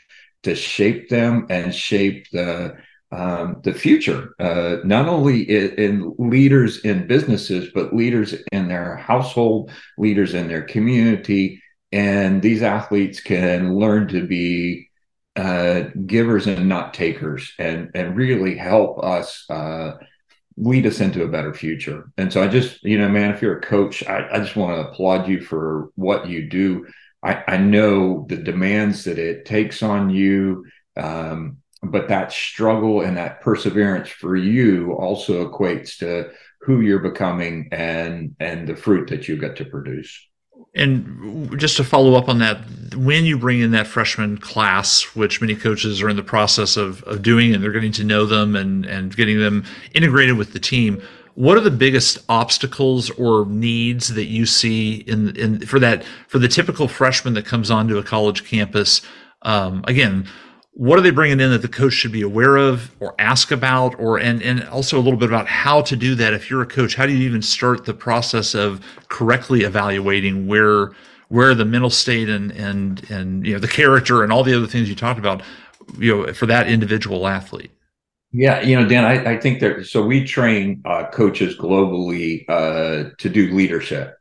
to 0.44 0.54
shape 0.54 1.10
them 1.10 1.48
and 1.50 1.74
shape 1.74 2.28
the 2.32 2.78
um, 3.12 3.62
the 3.64 3.74
future, 3.74 4.34
uh, 4.40 4.78
not 4.84 5.08
only 5.08 5.44
in, 5.44 5.76
in, 5.76 6.16
leaders 6.18 6.80
in 6.80 7.06
businesses, 7.06 7.70
but 7.72 7.96
leaders 7.96 8.34
in 8.52 8.68
their 8.68 8.96
household, 8.96 9.70
leaders 10.00 10.34
in 10.34 10.48
their 10.48 10.64
community, 10.64 11.62
and 11.94 12.42
these 12.42 12.64
athletes 12.64 13.20
can 13.20 13.78
learn 13.78 14.08
to 14.08 14.26
be 14.26 14.90
uh, 15.36 15.84
givers 16.06 16.48
and 16.48 16.68
not 16.68 16.94
takers 16.94 17.54
and 17.60 17.92
and 17.94 18.18
really 18.18 18.58
help 18.58 19.04
us 19.04 19.46
uh, 19.50 19.94
lead 20.58 20.86
us 20.88 21.00
into 21.00 21.24
a 21.24 21.28
better 21.28 21.54
future. 21.54 22.12
And 22.18 22.34
so 22.34 22.42
i 22.44 22.48
just 22.48 22.84
you 22.84 22.98
know 22.98 23.10
man 23.10 23.34
if 23.34 23.42
you're 23.42 23.60
a 23.60 23.62
coach 23.62 24.06
i, 24.08 24.28
I 24.32 24.40
just 24.40 24.56
want 24.56 24.76
to 24.76 24.90
applaud 24.90 25.28
you 25.28 25.42
for 25.42 25.90
what 25.96 26.28
you 26.28 26.50
do. 26.50 26.88
I, 27.24 27.44
I 27.48 27.58
know 27.58 28.26
the 28.28 28.38
demands 28.38 29.06
that 29.06 29.18
it 29.18 29.46
takes 29.46 29.82
on 29.82 30.10
you 30.10 30.66
um, 30.98 31.58
but 31.82 32.10
that 32.10 32.32
struggle 32.32 33.02
and 33.02 33.18
that 33.18 33.42
perseverance 33.42 34.10
for 34.10 34.36
you 34.36 34.94
also 34.94 35.50
equates 35.50 35.98
to 36.00 36.32
who 36.62 36.82
you're 36.82 37.00
becoming 37.00 37.70
and 37.72 38.36
and 38.40 38.68
the 38.68 38.76
fruit 38.76 39.10
that 39.10 39.28
you 39.28 39.38
get 39.38 39.56
to 39.58 39.66
produce 39.66 40.28
and 40.76 41.60
just 41.60 41.78
to 41.78 41.84
follow 41.84 42.16
up 42.16 42.28
on 42.28 42.40
that, 42.40 42.60
when 42.96 43.26
you 43.26 43.38
bring 43.38 43.60
in 43.60 43.72
that 43.72 43.88
freshman 43.88 44.38
class, 44.38 45.04
which 45.16 45.40
many 45.40 45.56
coaches 45.56 46.02
are 46.02 46.10
in 46.10 46.16
the 46.16 46.24
process 46.24 46.78
of, 46.78 47.04
of 47.04 47.22
doing, 47.22 47.54
and 47.54 47.64
they're 47.64 47.72
getting 47.72 47.92
to 47.94 48.04
know 48.04 48.26
them 48.26 48.56
and, 48.56 48.86
and 48.86 49.16
getting 49.16 49.40
them 49.40 49.64
integrated 49.94 50.38
with 50.38 50.54
the 50.54 50.60
team, 50.60 51.02
what 51.36 51.58
are 51.58 51.62
the 51.62 51.72
biggest 51.72 52.20
obstacles 52.30 53.10
or 53.12 53.46
needs 53.46 54.10
that 54.10 54.26
you 54.26 54.46
see 54.46 54.98
in, 55.08 55.36
in 55.36 55.66
for 55.66 55.80
that 55.80 56.04
for 56.28 56.38
the 56.38 56.48
typical 56.48 56.88
freshman 56.88 57.34
that 57.34 57.46
comes 57.46 57.72
onto 57.72 57.98
a 57.98 58.04
college 58.04 58.46
campus? 58.46 59.02
Um, 59.42 59.84
again, 59.88 60.28
what 60.76 60.98
are 60.98 61.02
they 61.02 61.12
bringing 61.12 61.40
in 61.40 61.52
that 61.52 61.62
the 61.62 61.68
coach 61.68 61.94
should 61.94 62.12
be 62.12 62.22
aware 62.22 62.58
of 62.58 62.92
or 63.00 63.14
ask 63.20 63.52
about 63.52 64.00
or 64.00 64.18
and 64.18 64.42
and 64.42 64.64
also 64.70 64.98
a 64.98 65.02
little 65.02 65.20
bit 65.20 65.30
about 65.30 65.48
how 65.48 65.82
to 65.82 65.96
do 65.96 66.16
that 66.16 66.34
if 66.34 66.50
you're 66.50 66.64
a 66.64 66.68
coach 66.68 66.96
how 66.96 67.06
do 67.06 67.14
you 67.14 67.28
even 67.28 67.42
start 67.42 67.86
the 67.86 67.94
process 67.94 68.56
of 68.56 68.84
correctly 69.08 69.62
evaluating 69.62 70.48
where 70.48 70.92
where 71.34 71.56
the 71.56 71.66
mental 71.66 71.90
state 71.90 72.30
and 72.30 72.52
and 72.52 73.10
and 73.10 73.46
you 73.46 73.54
know 73.54 73.60
the 73.60 73.68
character 73.68 74.22
and 74.22 74.32
all 74.32 74.44
the 74.44 74.56
other 74.56 74.68
things 74.68 74.88
you 74.88 74.94
talked 74.94 75.18
about, 75.18 75.42
you 75.98 76.16
know, 76.16 76.32
for 76.32 76.46
that 76.46 76.68
individual 76.68 77.28
athlete. 77.28 77.72
Yeah, 78.32 78.62
you 78.62 78.80
know, 78.80 78.88
Dan, 78.88 79.04
I, 79.04 79.34
I 79.34 79.40
think 79.40 79.60
that 79.62 79.88
so 79.88 80.06
we 80.06 80.26
train 80.26 80.84
uh, 80.86 81.08
coaches 81.12 81.58
globally 81.58 82.46
uh, 82.48 83.10
to 83.18 83.30
do 83.30 83.52
leadership. 83.52 84.16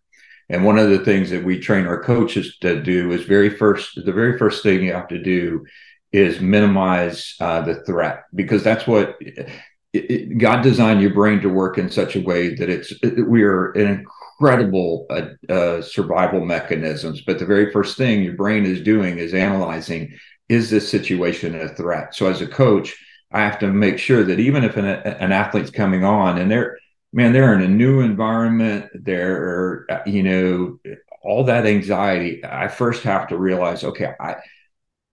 And 0.48 0.64
one 0.64 0.78
of 0.78 0.88
the 0.88 1.00
things 1.00 1.28
that 1.30 1.44
we 1.44 1.60
train 1.60 1.86
our 1.86 2.02
coaches 2.02 2.56
to 2.60 2.82
do 2.82 3.12
is 3.12 3.24
very 3.24 3.50
first, 3.50 4.02
the 4.02 4.12
very 4.12 4.38
first 4.38 4.62
thing 4.62 4.82
you 4.82 4.92
have 4.94 5.08
to 5.08 5.22
do 5.22 5.66
is 6.12 6.40
minimize 6.40 7.34
uh, 7.40 7.62
the 7.62 7.82
threat 7.84 8.24
because 8.34 8.62
that's 8.62 8.86
what 8.86 9.16
it, 9.20 9.50
it, 9.92 10.38
God 10.38 10.62
designed 10.62 11.00
your 11.00 11.14
brain 11.14 11.40
to 11.40 11.48
work 11.48 11.78
in 11.78 11.90
such 11.90 12.16
a 12.16 12.20
way 12.20 12.54
that 12.54 12.68
it's 12.68 12.92
it, 13.02 13.26
we 13.28 13.42
are 13.42 13.72
an 13.72 14.04
incredible 14.40 15.06
uh, 15.10 15.52
uh, 15.52 15.82
survival 15.82 16.44
mechanisms. 16.44 17.22
But 17.22 17.38
the 17.38 17.46
very 17.46 17.70
first 17.72 17.96
thing 17.96 18.22
your 18.22 18.34
brain 18.34 18.64
is 18.64 18.82
doing 18.82 19.18
is 19.18 19.34
analyzing: 19.34 20.16
is 20.48 20.70
this 20.70 20.88
situation 20.88 21.54
a 21.54 21.68
threat? 21.68 22.14
So 22.14 22.26
as 22.26 22.40
a 22.40 22.46
coach, 22.46 22.96
I 23.32 23.40
have 23.40 23.58
to 23.60 23.68
make 23.68 23.98
sure 23.98 24.24
that 24.24 24.40
even 24.40 24.64
if 24.64 24.76
an, 24.76 24.86
an 24.86 25.32
athlete's 25.32 25.70
coming 25.70 26.04
on 26.04 26.38
and 26.38 26.50
they're 26.50 26.78
man, 27.12 27.32
they're 27.32 27.54
in 27.54 27.62
a 27.62 27.68
new 27.68 28.00
environment. 28.00 28.88
They're, 28.94 29.86
you 30.06 30.22
know, 30.22 30.78
all 31.22 31.44
that 31.44 31.66
anxiety. 31.66 32.42
I 32.44 32.68
first 32.68 33.02
have 33.02 33.28
to 33.28 33.36
realize, 33.36 33.84
okay, 33.84 34.14
I, 34.18 34.36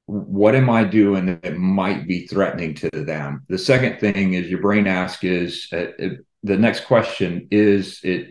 what 0.10 0.56
am 0.56 0.70
I 0.70 0.84
doing 0.84 1.40
that 1.42 1.58
might 1.58 2.08
be 2.08 2.26
threatening 2.26 2.74
to 2.76 2.90
them? 2.90 3.44
The 3.48 3.58
second 3.58 4.00
thing 4.00 4.34
is 4.34 4.50
your 4.50 4.62
brain 4.62 4.88
asks 4.88 5.24
is 5.24 5.68
uh, 5.72 5.88
uh, 6.02 6.10
the 6.44 6.58
next 6.58 6.86
question 6.86 7.48
is 7.52 8.00
it, 8.04 8.30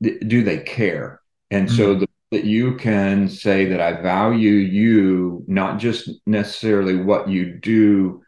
do 0.00 0.42
they 0.42 0.58
care? 0.58 1.20
And 1.50 1.68
mm-hmm. 1.68 1.76
so 1.76 1.94
the, 1.94 2.08
that 2.32 2.44
you 2.44 2.76
can 2.76 3.28
say 3.28 3.66
that 3.66 3.80
I 3.80 4.00
value 4.00 4.52
you, 4.52 5.44
not 5.46 5.78
just 5.78 6.10
necessarily 6.26 6.96
what 6.96 7.28
you 7.28 7.58
do 7.58 8.22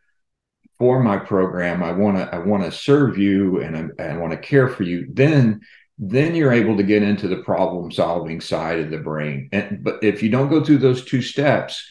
for 0.83 1.01
my 1.01 1.17
program 1.17 1.81
i 1.81 1.93
want 1.93 2.17
to 2.17 2.35
i 2.35 2.39
want 2.39 2.65
to 2.65 2.73
serve 2.73 3.17
you 3.17 3.61
and 3.61 3.93
I, 4.01 4.03
I 4.03 4.17
want 4.17 4.33
to 4.33 4.37
care 4.37 4.67
for 4.67 4.83
you 4.83 5.07
then 5.13 5.61
then 5.97 6.35
you're 6.35 6.53
able 6.53 6.77
to 6.77 6.83
get 6.83 7.05
into 7.05 7.29
the 7.29 7.37
problem 7.45 7.93
solving 7.93 8.41
side 8.41 8.81
of 8.81 8.91
the 8.91 8.99
brain 8.99 9.49
and 9.53 9.85
but 9.85 10.03
if 10.03 10.25
you 10.25 10.29
don't 10.29 10.51
go 10.51 10.65
through 10.65 10.79
those 10.79 11.05
two 11.05 11.23
steps 11.23 11.87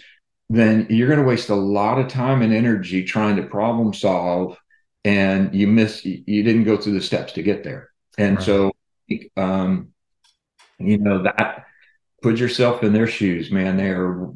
then 0.55 0.85
you're 0.89 1.07
going 1.07 1.19
to 1.19 1.25
waste 1.25 1.49
a 1.49 1.55
lot 1.55 1.97
of 1.97 2.07
time 2.07 2.41
and 2.41 2.53
energy 2.53 3.03
trying 3.03 3.37
to 3.37 3.43
problem 3.43 3.93
solve 3.93 4.57
and 5.03 5.55
you 5.55 5.65
miss 5.65 6.05
you 6.05 6.43
didn't 6.43 6.65
go 6.65 6.77
through 6.77 6.93
the 6.93 7.01
steps 7.01 7.33
to 7.33 7.41
get 7.41 7.63
there. 7.63 7.89
And 8.17 8.37
right. 8.37 8.45
so 8.45 8.71
um 9.37 9.89
you 10.77 10.97
know 10.97 11.23
that 11.23 11.65
put 12.21 12.37
yourself 12.37 12.83
in 12.83 12.93
their 12.93 13.07
shoes 13.07 13.49
man. 13.49 13.77
They're 13.77 14.27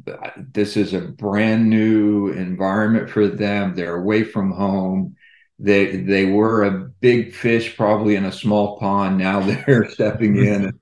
this 0.52 0.76
is 0.76 0.94
a 0.94 1.00
brand 1.00 1.68
new 1.68 2.28
environment 2.28 3.10
for 3.10 3.28
them. 3.28 3.74
They're 3.74 3.96
away 3.96 4.24
from 4.24 4.50
home. 4.50 5.16
They 5.58 5.98
they 5.98 6.24
were 6.24 6.64
a 6.64 6.88
big 7.00 7.34
fish 7.34 7.76
probably 7.76 8.16
in 8.16 8.24
a 8.24 8.32
small 8.32 8.78
pond. 8.78 9.18
Now 9.18 9.40
they're 9.66 9.88
stepping 9.90 10.36
in 10.36 10.78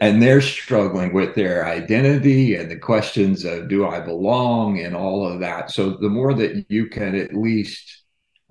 and 0.00 0.20
they're 0.20 0.40
struggling 0.40 1.12
with 1.12 1.34
their 1.34 1.66
identity 1.66 2.56
and 2.56 2.70
the 2.70 2.78
questions 2.78 3.44
of 3.44 3.68
do 3.68 3.86
i 3.86 4.00
belong 4.00 4.80
and 4.80 4.96
all 4.96 5.26
of 5.26 5.40
that. 5.40 5.70
So 5.70 5.90
the 5.90 6.08
more 6.08 6.34
that 6.34 6.66
you 6.68 6.88
can 6.88 7.14
at 7.14 7.34
least 7.34 8.02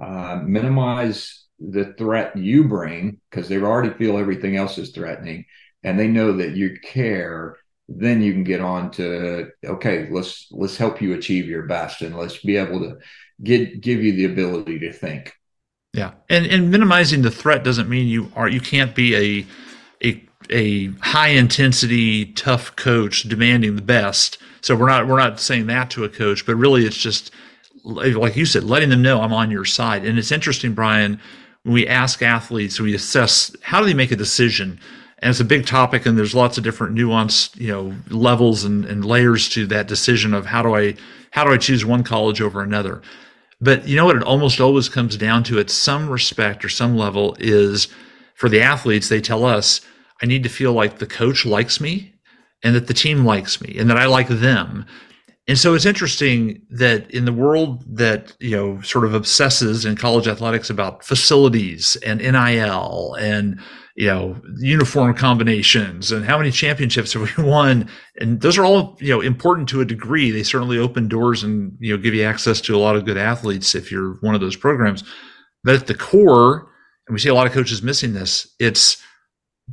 uh, 0.02 0.42
minimize 0.44 1.46
the 1.60 1.94
threat 1.94 2.38
you 2.38 2.64
bring 2.66 3.20
because 3.30 3.50
they 3.50 3.58
already 3.58 3.94
feel 3.98 4.18
everything 4.18 4.56
else 4.56 4.78
is 4.78 4.92
threatening 4.92 5.46
and 5.84 6.00
they 6.00 6.08
know 6.08 6.34
that 6.34 6.56
you 6.56 6.78
care 6.84 7.58
then 7.90 8.22
you 8.22 8.34
can 8.34 8.44
get 8.44 8.60
on 8.60 8.92
to 8.92 9.48
okay 9.66 10.08
let's 10.12 10.48
let's 10.52 10.78
help 10.78 11.02
you 11.02 11.14
achieve 11.14 11.48
your 11.48 11.64
best 11.64 12.02
and 12.02 12.16
let's 12.16 12.38
be 12.40 12.58
able 12.58 12.80
to 12.80 12.98
get 13.44 13.82
give 13.82 14.04
you 14.04 14.14
the 14.14 14.26
ability 14.26 14.80
to 14.80 14.92
think. 14.92 15.34
Yeah. 15.94 16.14
And 16.30 16.46
and 16.46 16.72
minimizing 16.72 17.22
the 17.22 17.32
threat 17.32 17.64
doesn't 17.64 17.90
mean 17.90 18.08
you 18.08 18.32
are 18.36 18.48
you 18.48 18.62
can't 18.62 18.96
be 18.96 19.16
a 19.16 19.46
a 20.08 20.27
a 20.50 20.88
high 21.02 21.30
intensity 21.30 22.26
tough 22.26 22.76
coach 22.76 23.24
demanding 23.24 23.76
the 23.76 23.82
best. 23.82 24.38
So 24.62 24.76
we're 24.76 24.90
not 24.90 25.08
we're 25.08 25.20
not 25.20 25.40
saying 25.40 25.68
that 25.68 25.90
to 25.92 26.04
a 26.04 26.10
coach 26.10 26.46
but 26.46 26.56
really 26.56 26.86
it's 26.86 26.98
just 26.98 27.32
like 27.84 28.36
you 28.36 28.46
said 28.46 28.64
letting 28.66 28.90
them 28.90 29.02
know 29.02 29.22
i'm 29.22 29.34
on 29.34 29.52
your 29.52 29.66
side. 29.66 30.06
And 30.06 30.18
it's 30.18 30.32
interesting 30.32 30.74
brian 30.74 31.20
when 31.64 31.74
we 31.74 31.88
ask 31.88 32.22
athletes 32.22 32.80
we 32.80 32.96
assess 32.96 33.56
how 33.62 33.80
do 33.80 33.86
they 33.86 33.94
make 33.94 34.12
a 34.12 34.16
decision? 34.16 34.80
And 35.20 35.32
it's 35.32 35.40
a 35.40 35.46
big 35.46 35.66
topic 35.66 36.06
and 36.06 36.18
there's 36.18 36.36
lots 36.36 36.58
of 36.58 36.64
different 36.64 36.96
nuanced 36.96 37.56
you 37.60 37.72
know 37.72 37.94
levels 38.10 38.64
and, 38.64 38.86
and 38.86 39.06
layers 39.06 39.50
to 39.50 39.66
that 39.68 39.88
decision 39.88 40.34
of 40.34 40.46
how 40.46 40.62
do 40.62 40.76
i 40.76 40.96
how 41.32 41.44
do 41.44 41.52
i 41.52 41.58
choose 41.58 41.86
one 41.86 42.04
college 42.04 42.42
over 42.42 42.62
another? 42.62 43.02
But 43.60 43.88
you 43.88 43.96
know 43.96 44.06
what 44.06 44.16
it 44.16 44.24
almost 44.24 44.60
always 44.60 44.88
comes 44.90 45.18
down 45.18 45.44
to 45.46 45.60
at 45.60 45.70
some 45.70 46.10
respect 46.10 46.64
or 46.64 46.70
some 46.70 46.96
level 46.96 47.36
is 47.40 47.88
for 48.36 48.50
the 48.50 48.62
athletes 48.62 49.10
they 49.10 49.20
tell 49.20 49.44
us 49.44 49.82
i 50.22 50.26
need 50.26 50.44
to 50.44 50.50
feel 50.50 50.74
like 50.74 50.98
the 50.98 51.08
coach 51.08 51.46
likes 51.46 51.80
me 51.80 52.14
and 52.64 52.76
that 52.76 52.88
the 52.88 52.94
team 52.94 53.26
likes 53.26 53.62
me 53.62 53.78
and 53.78 53.90
that 53.90 53.98
i 53.98 54.06
like 54.06 54.28
them. 54.28 54.86
And 55.50 55.58
so 55.58 55.74
it's 55.74 55.86
interesting 55.86 56.62
that 56.72 57.10
in 57.12 57.24
the 57.24 57.32
world 57.32 57.84
that 57.96 58.36
you 58.40 58.56
know 58.56 58.82
sort 58.82 59.06
of 59.06 59.14
obsesses 59.14 59.86
in 59.86 59.96
college 59.96 60.28
athletics 60.28 60.70
about 60.70 61.06
facilities 61.06 61.96
and 62.06 62.20
NIL 62.20 63.16
and 63.18 63.60
you 63.96 64.08
know 64.08 64.42
uniform 64.58 65.14
combinations 65.16 66.12
and 66.12 66.26
how 66.26 66.38
many 66.38 66.52
championships 66.52 67.14
have 67.14 67.22
we 67.38 67.44
won? 67.50 67.90
And 68.20 68.42
those 68.42 68.58
are 68.58 68.66
all 68.66 68.98
you 69.00 69.14
know 69.14 69.22
important 69.22 69.70
to 69.70 69.80
a 69.80 69.86
degree. 69.86 70.32
They 70.32 70.44
certainly 70.44 70.78
open 70.78 71.08
doors 71.08 71.44
and 71.44 71.72
you 71.80 71.96
know 71.96 72.02
give 72.02 72.14
you 72.14 72.24
access 72.24 72.60
to 72.62 72.76
a 72.76 72.80
lot 72.80 72.98
of 72.98 73.06
good 73.06 73.18
athletes 73.18 73.74
if 73.74 73.90
you're 73.90 74.16
one 74.16 74.36
of 74.36 74.42
those 74.42 74.58
programs. 74.58 75.06
But 75.64 75.76
at 75.76 75.88
the 75.88 75.96
core 75.96 76.70
and 77.08 77.14
we 77.14 77.20
see 77.20 77.30
a 77.30 77.34
lot 77.34 77.48
of 77.48 77.54
coaches 77.54 77.82
missing 77.82 78.14
this 78.14 78.54
it's 78.60 79.02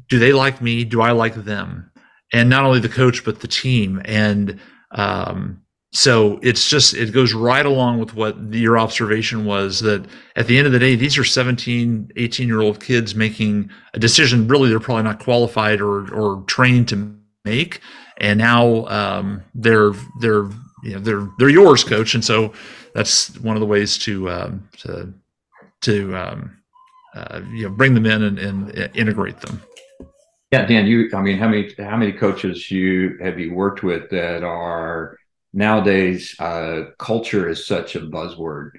do 0.09 0.19
they 0.19 0.33
like 0.33 0.61
me? 0.61 0.85
Do 0.85 1.01
i 1.01 1.13
like 1.13 1.35
them? 1.35 1.91
And 2.33 2.49
not 2.49 2.65
only 2.65 2.81
the 2.81 2.89
coach 2.89 3.25
but 3.25 3.41
the 3.41 3.49
team. 3.49 4.03
And 4.05 4.61
um, 4.93 5.63
so 5.93 6.41
it's 6.43 6.69
just 6.69 6.95
it 6.95 7.13
goes 7.13 7.33
right 7.33 7.65
along 7.65 8.01
with 8.01 8.15
what 8.15 8.37
your 8.53 8.79
observation 8.79 9.45
was 9.45 9.81
that 9.81 10.05
at 10.35 10.49
the 10.49 10.59
end 10.59 10.67
of 10.67 10.73
the 10.73 10.79
day 10.79 10.97
these 10.97 11.17
are 11.17 11.25
17 11.25 12.11
18 12.17 12.49
year 12.49 12.61
old 12.61 12.81
kids 12.81 13.15
making 13.15 13.71
a 13.95 13.99
decision 13.99 14.49
really 14.49 14.69
they're 14.69 14.81
probably 14.81 15.05
not 15.05 15.21
qualified 15.21 15.81
or 15.81 16.13
or 16.13 16.43
trained 16.47 16.89
to 16.89 17.17
make. 17.45 17.81
And 18.19 18.39
now 18.39 18.87
um, 18.87 19.43
they're 19.55 19.93
they're 20.21 20.49
you 20.83 20.95
know 20.95 20.99
they're 20.99 21.29
they're 21.39 21.49
yours 21.49 21.85
coach. 21.85 22.15
And 22.15 22.25
so 22.25 22.53
that's 22.95 23.39
one 23.41 23.57
of 23.57 23.61
the 23.61 23.67
ways 23.67 23.99
to 23.99 24.31
um, 24.31 24.69
to 24.79 25.13
to 25.83 26.17
um, 26.17 26.57
uh, 27.15 27.41
you 27.53 27.65
know 27.65 27.71
bring 27.71 27.95
them 27.95 28.07
in 28.07 28.23
and, 28.23 28.39
and 28.39 28.91
integrate 28.97 29.41
them 29.41 29.63
yeah 30.55 30.67
dan 30.67 30.87
you 30.87 31.11
i 31.15 31.21
mean 31.21 31.39
how 31.39 31.49
many 31.49 31.73
how 31.79 31.97
many 31.97 32.13
coaches 32.13 32.71
you 32.71 33.19
have 33.21 33.39
you 33.39 33.53
worked 33.53 33.83
with 33.83 34.09
that 34.11 34.43
are 34.43 35.17
nowadays 35.55 36.35
uh, 36.41 36.91
culture 36.99 37.49
is 37.49 37.67
such 37.67 37.95
a 37.95 38.01
buzzword, 38.01 38.73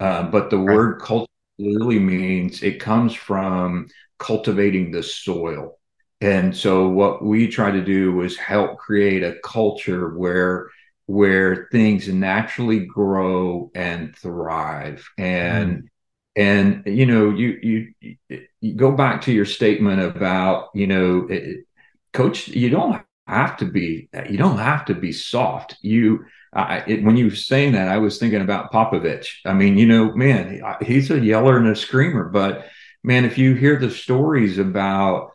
uh, 0.00 0.22
but 0.22 0.48
the 0.48 0.56
right. 0.56 0.74
word 0.74 1.02
culture 1.02 1.28
really 1.58 1.98
means 1.98 2.62
it 2.62 2.80
comes 2.80 3.12
from 3.12 3.88
cultivating 4.18 4.90
the 4.90 5.02
soil. 5.02 5.78
And 6.20 6.56
so 6.56 6.88
what 6.88 7.24
we 7.24 7.48
try 7.48 7.72
to 7.72 7.84
do 7.84 8.22
is 8.22 8.36
help 8.36 8.78
create 8.78 9.24
a 9.24 9.36
culture 9.44 10.16
where 10.16 10.70
where 11.06 11.68
things 11.72 12.06
naturally 12.06 12.86
grow 12.86 13.70
and 13.74 14.16
thrive 14.16 15.04
and 15.18 15.82
mm. 15.82 15.88
And 16.36 16.82
you 16.86 17.06
know 17.06 17.30
you 17.30 17.58
you 17.62 18.14
you 18.60 18.74
go 18.74 18.92
back 18.92 19.22
to 19.22 19.32
your 19.32 19.44
statement 19.44 20.00
about 20.00 20.70
you 20.74 20.86
know 20.86 21.26
it, 21.28 21.66
coach 22.12 22.48
you 22.48 22.70
don't 22.70 23.02
have 23.26 23.56
to 23.56 23.64
be 23.64 24.08
you 24.28 24.36
don't 24.38 24.58
have 24.58 24.84
to 24.86 24.94
be 24.94 25.12
soft. 25.12 25.76
You 25.80 26.24
I, 26.54 26.78
it, 26.86 27.02
when 27.04 27.16
you 27.16 27.26
were 27.26 27.34
saying 27.34 27.72
that 27.72 27.88
i 27.88 27.96
was 27.98 28.18
thinking 28.18 28.42
about 28.42 28.72
popovich. 28.72 29.28
I 29.44 29.54
mean 29.54 29.78
you 29.78 29.86
know 29.86 30.12
man 30.14 30.60
he's 30.82 31.10
a 31.10 31.18
yeller 31.18 31.56
and 31.58 31.68
a 31.68 31.76
screamer 31.76 32.28
but 32.28 32.66
man 33.02 33.24
if 33.24 33.38
you 33.38 33.54
hear 33.54 33.78
the 33.78 33.90
stories 33.90 34.58
about 34.58 35.32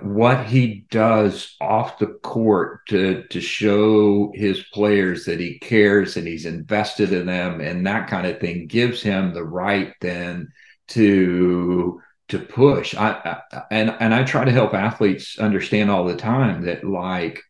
what 0.00 0.46
he 0.46 0.86
does 0.90 1.56
off 1.60 1.98
the 1.98 2.06
court 2.06 2.86
to 2.88 3.24
to 3.30 3.40
show 3.40 4.32
his 4.34 4.62
players 4.72 5.24
that 5.24 5.40
he 5.40 5.58
cares 5.58 6.16
and 6.16 6.26
he's 6.26 6.46
invested 6.46 7.12
in 7.12 7.26
them 7.26 7.60
and 7.60 7.86
that 7.86 8.08
kind 8.08 8.26
of 8.26 8.38
thing 8.40 8.66
gives 8.66 9.02
him 9.02 9.34
the 9.34 9.44
right 9.44 9.92
then 10.00 10.48
to 10.88 12.00
to 12.28 12.38
push. 12.38 12.94
I, 12.94 13.38
I, 13.52 13.62
and 13.70 13.94
and 14.00 14.14
I 14.14 14.24
try 14.24 14.44
to 14.44 14.50
help 14.50 14.74
athletes 14.74 15.38
understand 15.38 15.90
all 15.90 16.04
the 16.04 16.16
time 16.16 16.62
that 16.62 16.84
like 16.84 17.40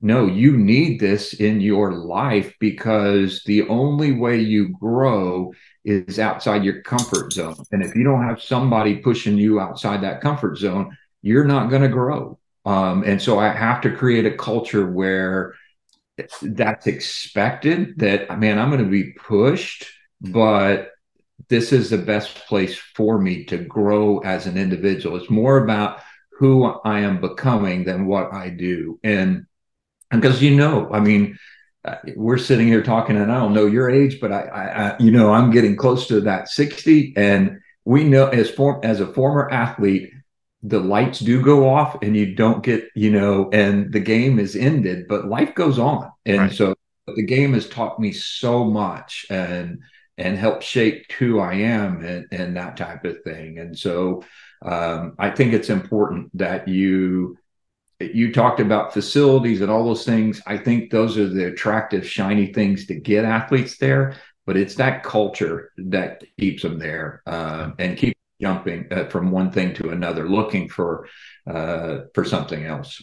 no, 0.00 0.26
you 0.26 0.56
need 0.56 1.00
this 1.00 1.34
in 1.34 1.60
your 1.60 1.92
life 1.92 2.54
because 2.60 3.42
the 3.46 3.66
only 3.68 4.12
way 4.12 4.38
you 4.38 4.68
grow 4.78 5.52
is 5.84 6.20
outside 6.20 6.64
your 6.64 6.82
comfort 6.82 7.32
zone. 7.32 7.56
And 7.72 7.82
if 7.82 7.96
you 7.96 8.04
don't 8.04 8.22
have 8.22 8.40
somebody 8.40 8.96
pushing 8.98 9.36
you 9.36 9.58
outside 9.58 10.02
that 10.02 10.20
comfort 10.20 10.56
zone, 10.56 10.96
you're 11.22 11.44
not 11.44 11.70
going 11.70 11.82
to 11.82 11.88
grow. 11.88 12.38
Um, 12.64 13.02
and 13.04 13.20
so 13.20 13.38
I 13.38 13.48
have 13.48 13.80
to 13.82 13.94
create 13.94 14.26
a 14.26 14.36
culture 14.36 14.86
where 14.86 15.54
that's 16.42 16.86
expected 16.86 17.98
that, 17.98 18.38
man, 18.38 18.58
I'm 18.58 18.70
going 18.70 18.84
to 18.84 18.90
be 18.90 19.12
pushed, 19.12 19.86
but 20.20 20.90
this 21.48 21.72
is 21.72 21.90
the 21.90 21.98
best 21.98 22.34
place 22.46 22.76
for 22.76 23.18
me 23.18 23.44
to 23.44 23.58
grow 23.58 24.18
as 24.18 24.46
an 24.46 24.58
individual. 24.58 25.16
It's 25.16 25.30
more 25.30 25.58
about 25.58 26.00
who 26.32 26.64
I 26.64 27.00
am 27.00 27.20
becoming 27.20 27.84
than 27.84 28.06
what 28.06 28.32
I 28.32 28.50
do. 28.50 28.98
And 29.02 29.46
because 30.10 30.42
you 30.42 30.56
know, 30.56 30.90
I 30.92 31.00
mean, 31.00 31.38
uh, 31.84 31.96
we're 32.16 32.38
sitting 32.38 32.66
here 32.66 32.82
talking, 32.82 33.16
and 33.16 33.30
I 33.30 33.38
don't 33.38 33.54
know 33.54 33.66
your 33.66 33.88
age, 33.88 34.20
but 34.20 34.32
I, 34.32 34.42
I, 34.42 34.64
I, 34.64 34.96
you 34.98 35.10
know, 35.10 35.32
I'm 35.32 35.50
getting 35.50 35.76
close 35.76 36.06
to 36.08 36.20
that 36.22 36.48
60, 36.48 37.14
and 37.16 37.60
we 37.84 38.04
know 38.04 38.26
as 38.28 38.50
form 38.50 38.80
as 38.82 39.00
a 39.00 39.06
former 39.06 39.50
athlete, 39.50 40.12
the 40.62 40.80
lights 40.80 41.20
do 41.20 41.40
go 41.42 41.68
off, 41.68 41.96
and 42.02 42.16
you 42.16 42.34
don't 42.34 42.62
get, 42.62 42.88
you 42.94 43.10
know, 43.10 43.48
and 43.52 43.92
the 43.92 44.00
game 44.00 44.38
is 44.38 44.56
ended, 44.56 45.06
but 45.08 45.28
life 45.28 45.54
goes 45.54 45.78
on, 45.78 46.10
and 46.26 46.38
right. 46.38 46.52
so 46.52 46.74
the 47.06 47.22
game 47.22 47.54
has 47.54 47.68
taught 47.68 48.00
me 48.00 48.12
so 48.12 48.64
much, 48.64 49.26
and 49.30 49.78
and 50.18 50.36
helped 50.36 50.64
shape 50.64 51.12
who 51.12 51.38
I 51.38 51.54
am 51.54 52.04
and, 52.04 52.26
and 52.32 52.56
that 52.56 52.76
type 52.76 53.04
of 53.04 53.22
thing. 53.22 53.60
And 53.60 53.78
so 53.78 54.24
um, 54.62 55.14
I 55.16 55.30
think 55.30 55.52
it's 55.52 55.70
important 55.70 56.36
that 56.36 56.66
you 56.66 57.36
you 58.00 58.32
talked 58.32 58.60
about 58.60 58.92
facilities 58.92 59.60
and 59.60 59.70
all 59.70 59.84
those 59.84 60.04
things. 60.04 60.42
I 60.46 60.58
think 60.58 60.90
those 60.90 61.16
are 61.18 61.28
the 61.28 61.46
attractive, 61.46 62.06
shiny 62.06 62.52
things 62.52 62.86
to 62.86 62.94
get 62.94 63.24
athletes 63.24 63.78
there. 63.78 64.16
But 64.44 64.56
it's 64.56 64.76
that 64.76 65.04
culture 65.04 65.72
that 65.76 66.24
keeps 66.38 66.62
them 66.62 66.78
there 66.78 67.22
uh, 67.26 67.72
and 67.78 67.96
keep 67.96 68.17
jumping 68.40 68.86
uh, 68.90 69.06
from 69.06 69.30
one 69.30 69.50
thing 69.50 69.74
to 69.74 69.90
another, 69.90 70.28
looking 70.28 70.68
for 70.68 71.08
uh, 71.46 72.00
for 72.14 72.24
something 72.24 72.64
else. 72.64 73.02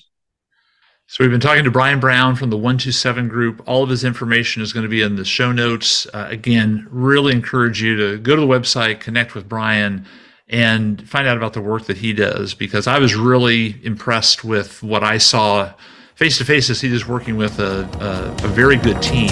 So 1.07 1.23
we've 1.23 1.31
been 1.31 1.39
talking 1.39 1.63
to 1.65 1.71
Brian 1.71 1.99
Brown 1.99 2.35
from 2.35 2.49
the 2.49 2.57
127 2.57 3.27
group. 3.27 3.61
All 3.67 3.83
of 3.83 3.89
his 3.89 4.03
information 4.03 4.63
is 4.63 4.73
going 4.73 4.83
to 4.83 4.89
be 4.89 5.03
in 5.03 5.17
the 5.17 5.25
show 5.25 5.51
notes. 5.51 6.07
Uh, 6.11 6.27
again, 6.31 6.87
really 6.89 7.31
encourage 7.31 7.79
you 7.79 7.95
to 7.95 8.17
go 8.17 8.35
to 8.35 8.41
the 8.41 8.47
website, 8.47 8.99
connect 8.99 9.35
with 9.35 9.47
Brian, 9.47 10.07
and 10.47 11.07
find 11.07 11.27
out 11.27 11.37
about 11.37 11.53
the 11.53 11.61
work 11.61 11.85
that 11.85 11.97
he 11.97 12.11
does 12.11 12.55
because 12.55 12.87
I 12.87 12.97
was 12.97 13.15
really 13.15 13.79
impressed 13.83 14.43
with 14.43 14.81
what 14.81 15.03
I 15.03 15.19
saw 15.19 15.73
face 16.15 16.37
to 16.39 16.45
face 16.45 16.69
as 16.69 16.81
he 16.81 16.91
is 16.93 17.07
working 17.07 17.37
with 17.37 17.59
a, 17.59 17.83
a, 17.99 18.45
a, 18.45 18.47
very 18.47 18.77
good 18.77 19.01
team 19.01 19.29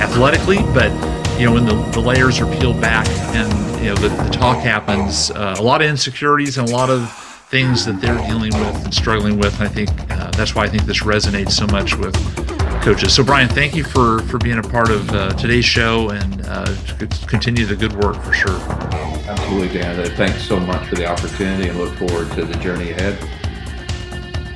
athletically, 0.00 0.58
but 0.72 0.90
you 1.40 1.46
know 1.46 1.54
when 1.54 1.64
the, 1.64 1.74
the 1.92 2.00
layers 2.00 2.38
are 2.38 2.58
peeled 2.58 2.78
back 2.82 3.08
and 3.34 3.50
you 3.82 3.86
know 3.86 3.94
the, 3.94 4.08
the 4.08 4.28
talk 4.30 4.58
happens, 4.58 5.30
uh, 5.30 5.56
a 5.58 5.62
lot 5.62 5.80
of 5.80 5.88
insecurities 5.88 6.58
and 6.58 6.68
a 6.68 6.70
lot 6.70 6.90
of 6.90 7.10
things 7.48 7.86
that 7.86 7.98
they're 7.98 8.18
dealing 8.26 8.52
with 8.52 8.84
and 8.84 8.92
struggling 8.92 9.38
with. 9.38 9.58
And 9.58 9.66
I 9.66 9.72
think 9.72 9.88
uh, 10.10 10.30
that's 10.32 10.54
why 10.54 10.64
I 10.64 10.68
think 10.68 10.82
this 10.84 11.00
resonates 11.02 11.52
so 11.52 11.66
much 11.68 11.96
with 11.96 12.14
coaches. 12.82 13.14
So, 13.14 13.24
Brian, 13.24 13.48
thank 13.48 13.74
you 13.74 13.84
for 13.84 14.18
for 14.24 14.36
being 14.36 14.58
a 14.58 14.62
part 14.62 14.90
of 14.90 15.08
uh, 15.12 15.30
today's 15.30 15.64
show 15.64 16.10
and 16.10 16.42
uh, 16.44 16.76
continue 17.26 17.64
the 17.64 17.76
good 17.76 17.94
work 18.04 18.16
for 18.22 18.34
sure. 18.34 18.60
Absolutely, 19.26 19.78
Dan. 19.78 20.04
Thanks 20.16 20.42
so 20.42 20.60
much 20.60 20.86
for 20.88 20.96
the 20.96 21.06
opportunity 21.06 21.70
and 21.70 21.78
look 21.78 21.94
forward 21.94 22.30
to 22.32 22.44
the 22.44 22.58
journey 22.58 22.90
ahead. 22.90 23.18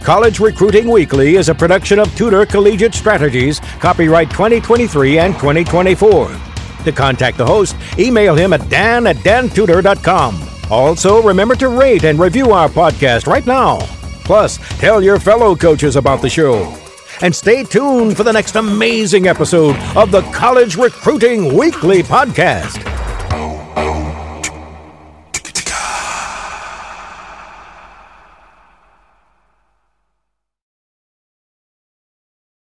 College 0.02 0.38
Recruiting 0.38 0.90
Weekly 0.90 1.36
is 1.36 1.48
a 1.48 1.54
production 1.54 1.98
of 1.98 2.14
Tudor 2.14 2.44
Collegiate 2.44 2.92
Strategies, 2.92 3.58
copyright 3.80 4.28
2023 4.28 5.18
and 5.18 5.32
2024. 5.36 6.43
To 6.84 6.92
contact 6.92 7.38
the 7.38 7.46
host, 7.46 7.76
email 7.98 8.34
him 8.34 8.52
at 8.52 8.68
dan 8.68 9.06
at 9.06 9.16
dantudor.com. 9.16 10.42
Also, 10.70 11.22
remember 11.22 11.54
to 11.56 11.68
rate 11.68 12.04
and 12.04 12.18
review 12.18 12.52
our 12.52 12.68
podcast 12.68 13.26
right 13.26 13.46
now. 13.46 13.78
Plus, 14.24 14.58
tell 14.78 15.02
your 15.02 15.18
fellow 15.18 15.54
coaches 15.54 15.96
about 15.96 16.22
the 16.22 16.30
show. 16.30 16.74
And 17.20 17.34
stay 17.34 17.62
tuned 17.62 18.16
for 18.16 18.24
the 18.24 18.32
next 18.32 18.56
amazing 18.56 19.26
episode 19.26 19.76
of 19.96 20.10
the 20.10 20.22
College 20.32 20.76
Recruiting 20.76 21.56
Weekly 21.56 22.02
Podcast. 22.02 22.82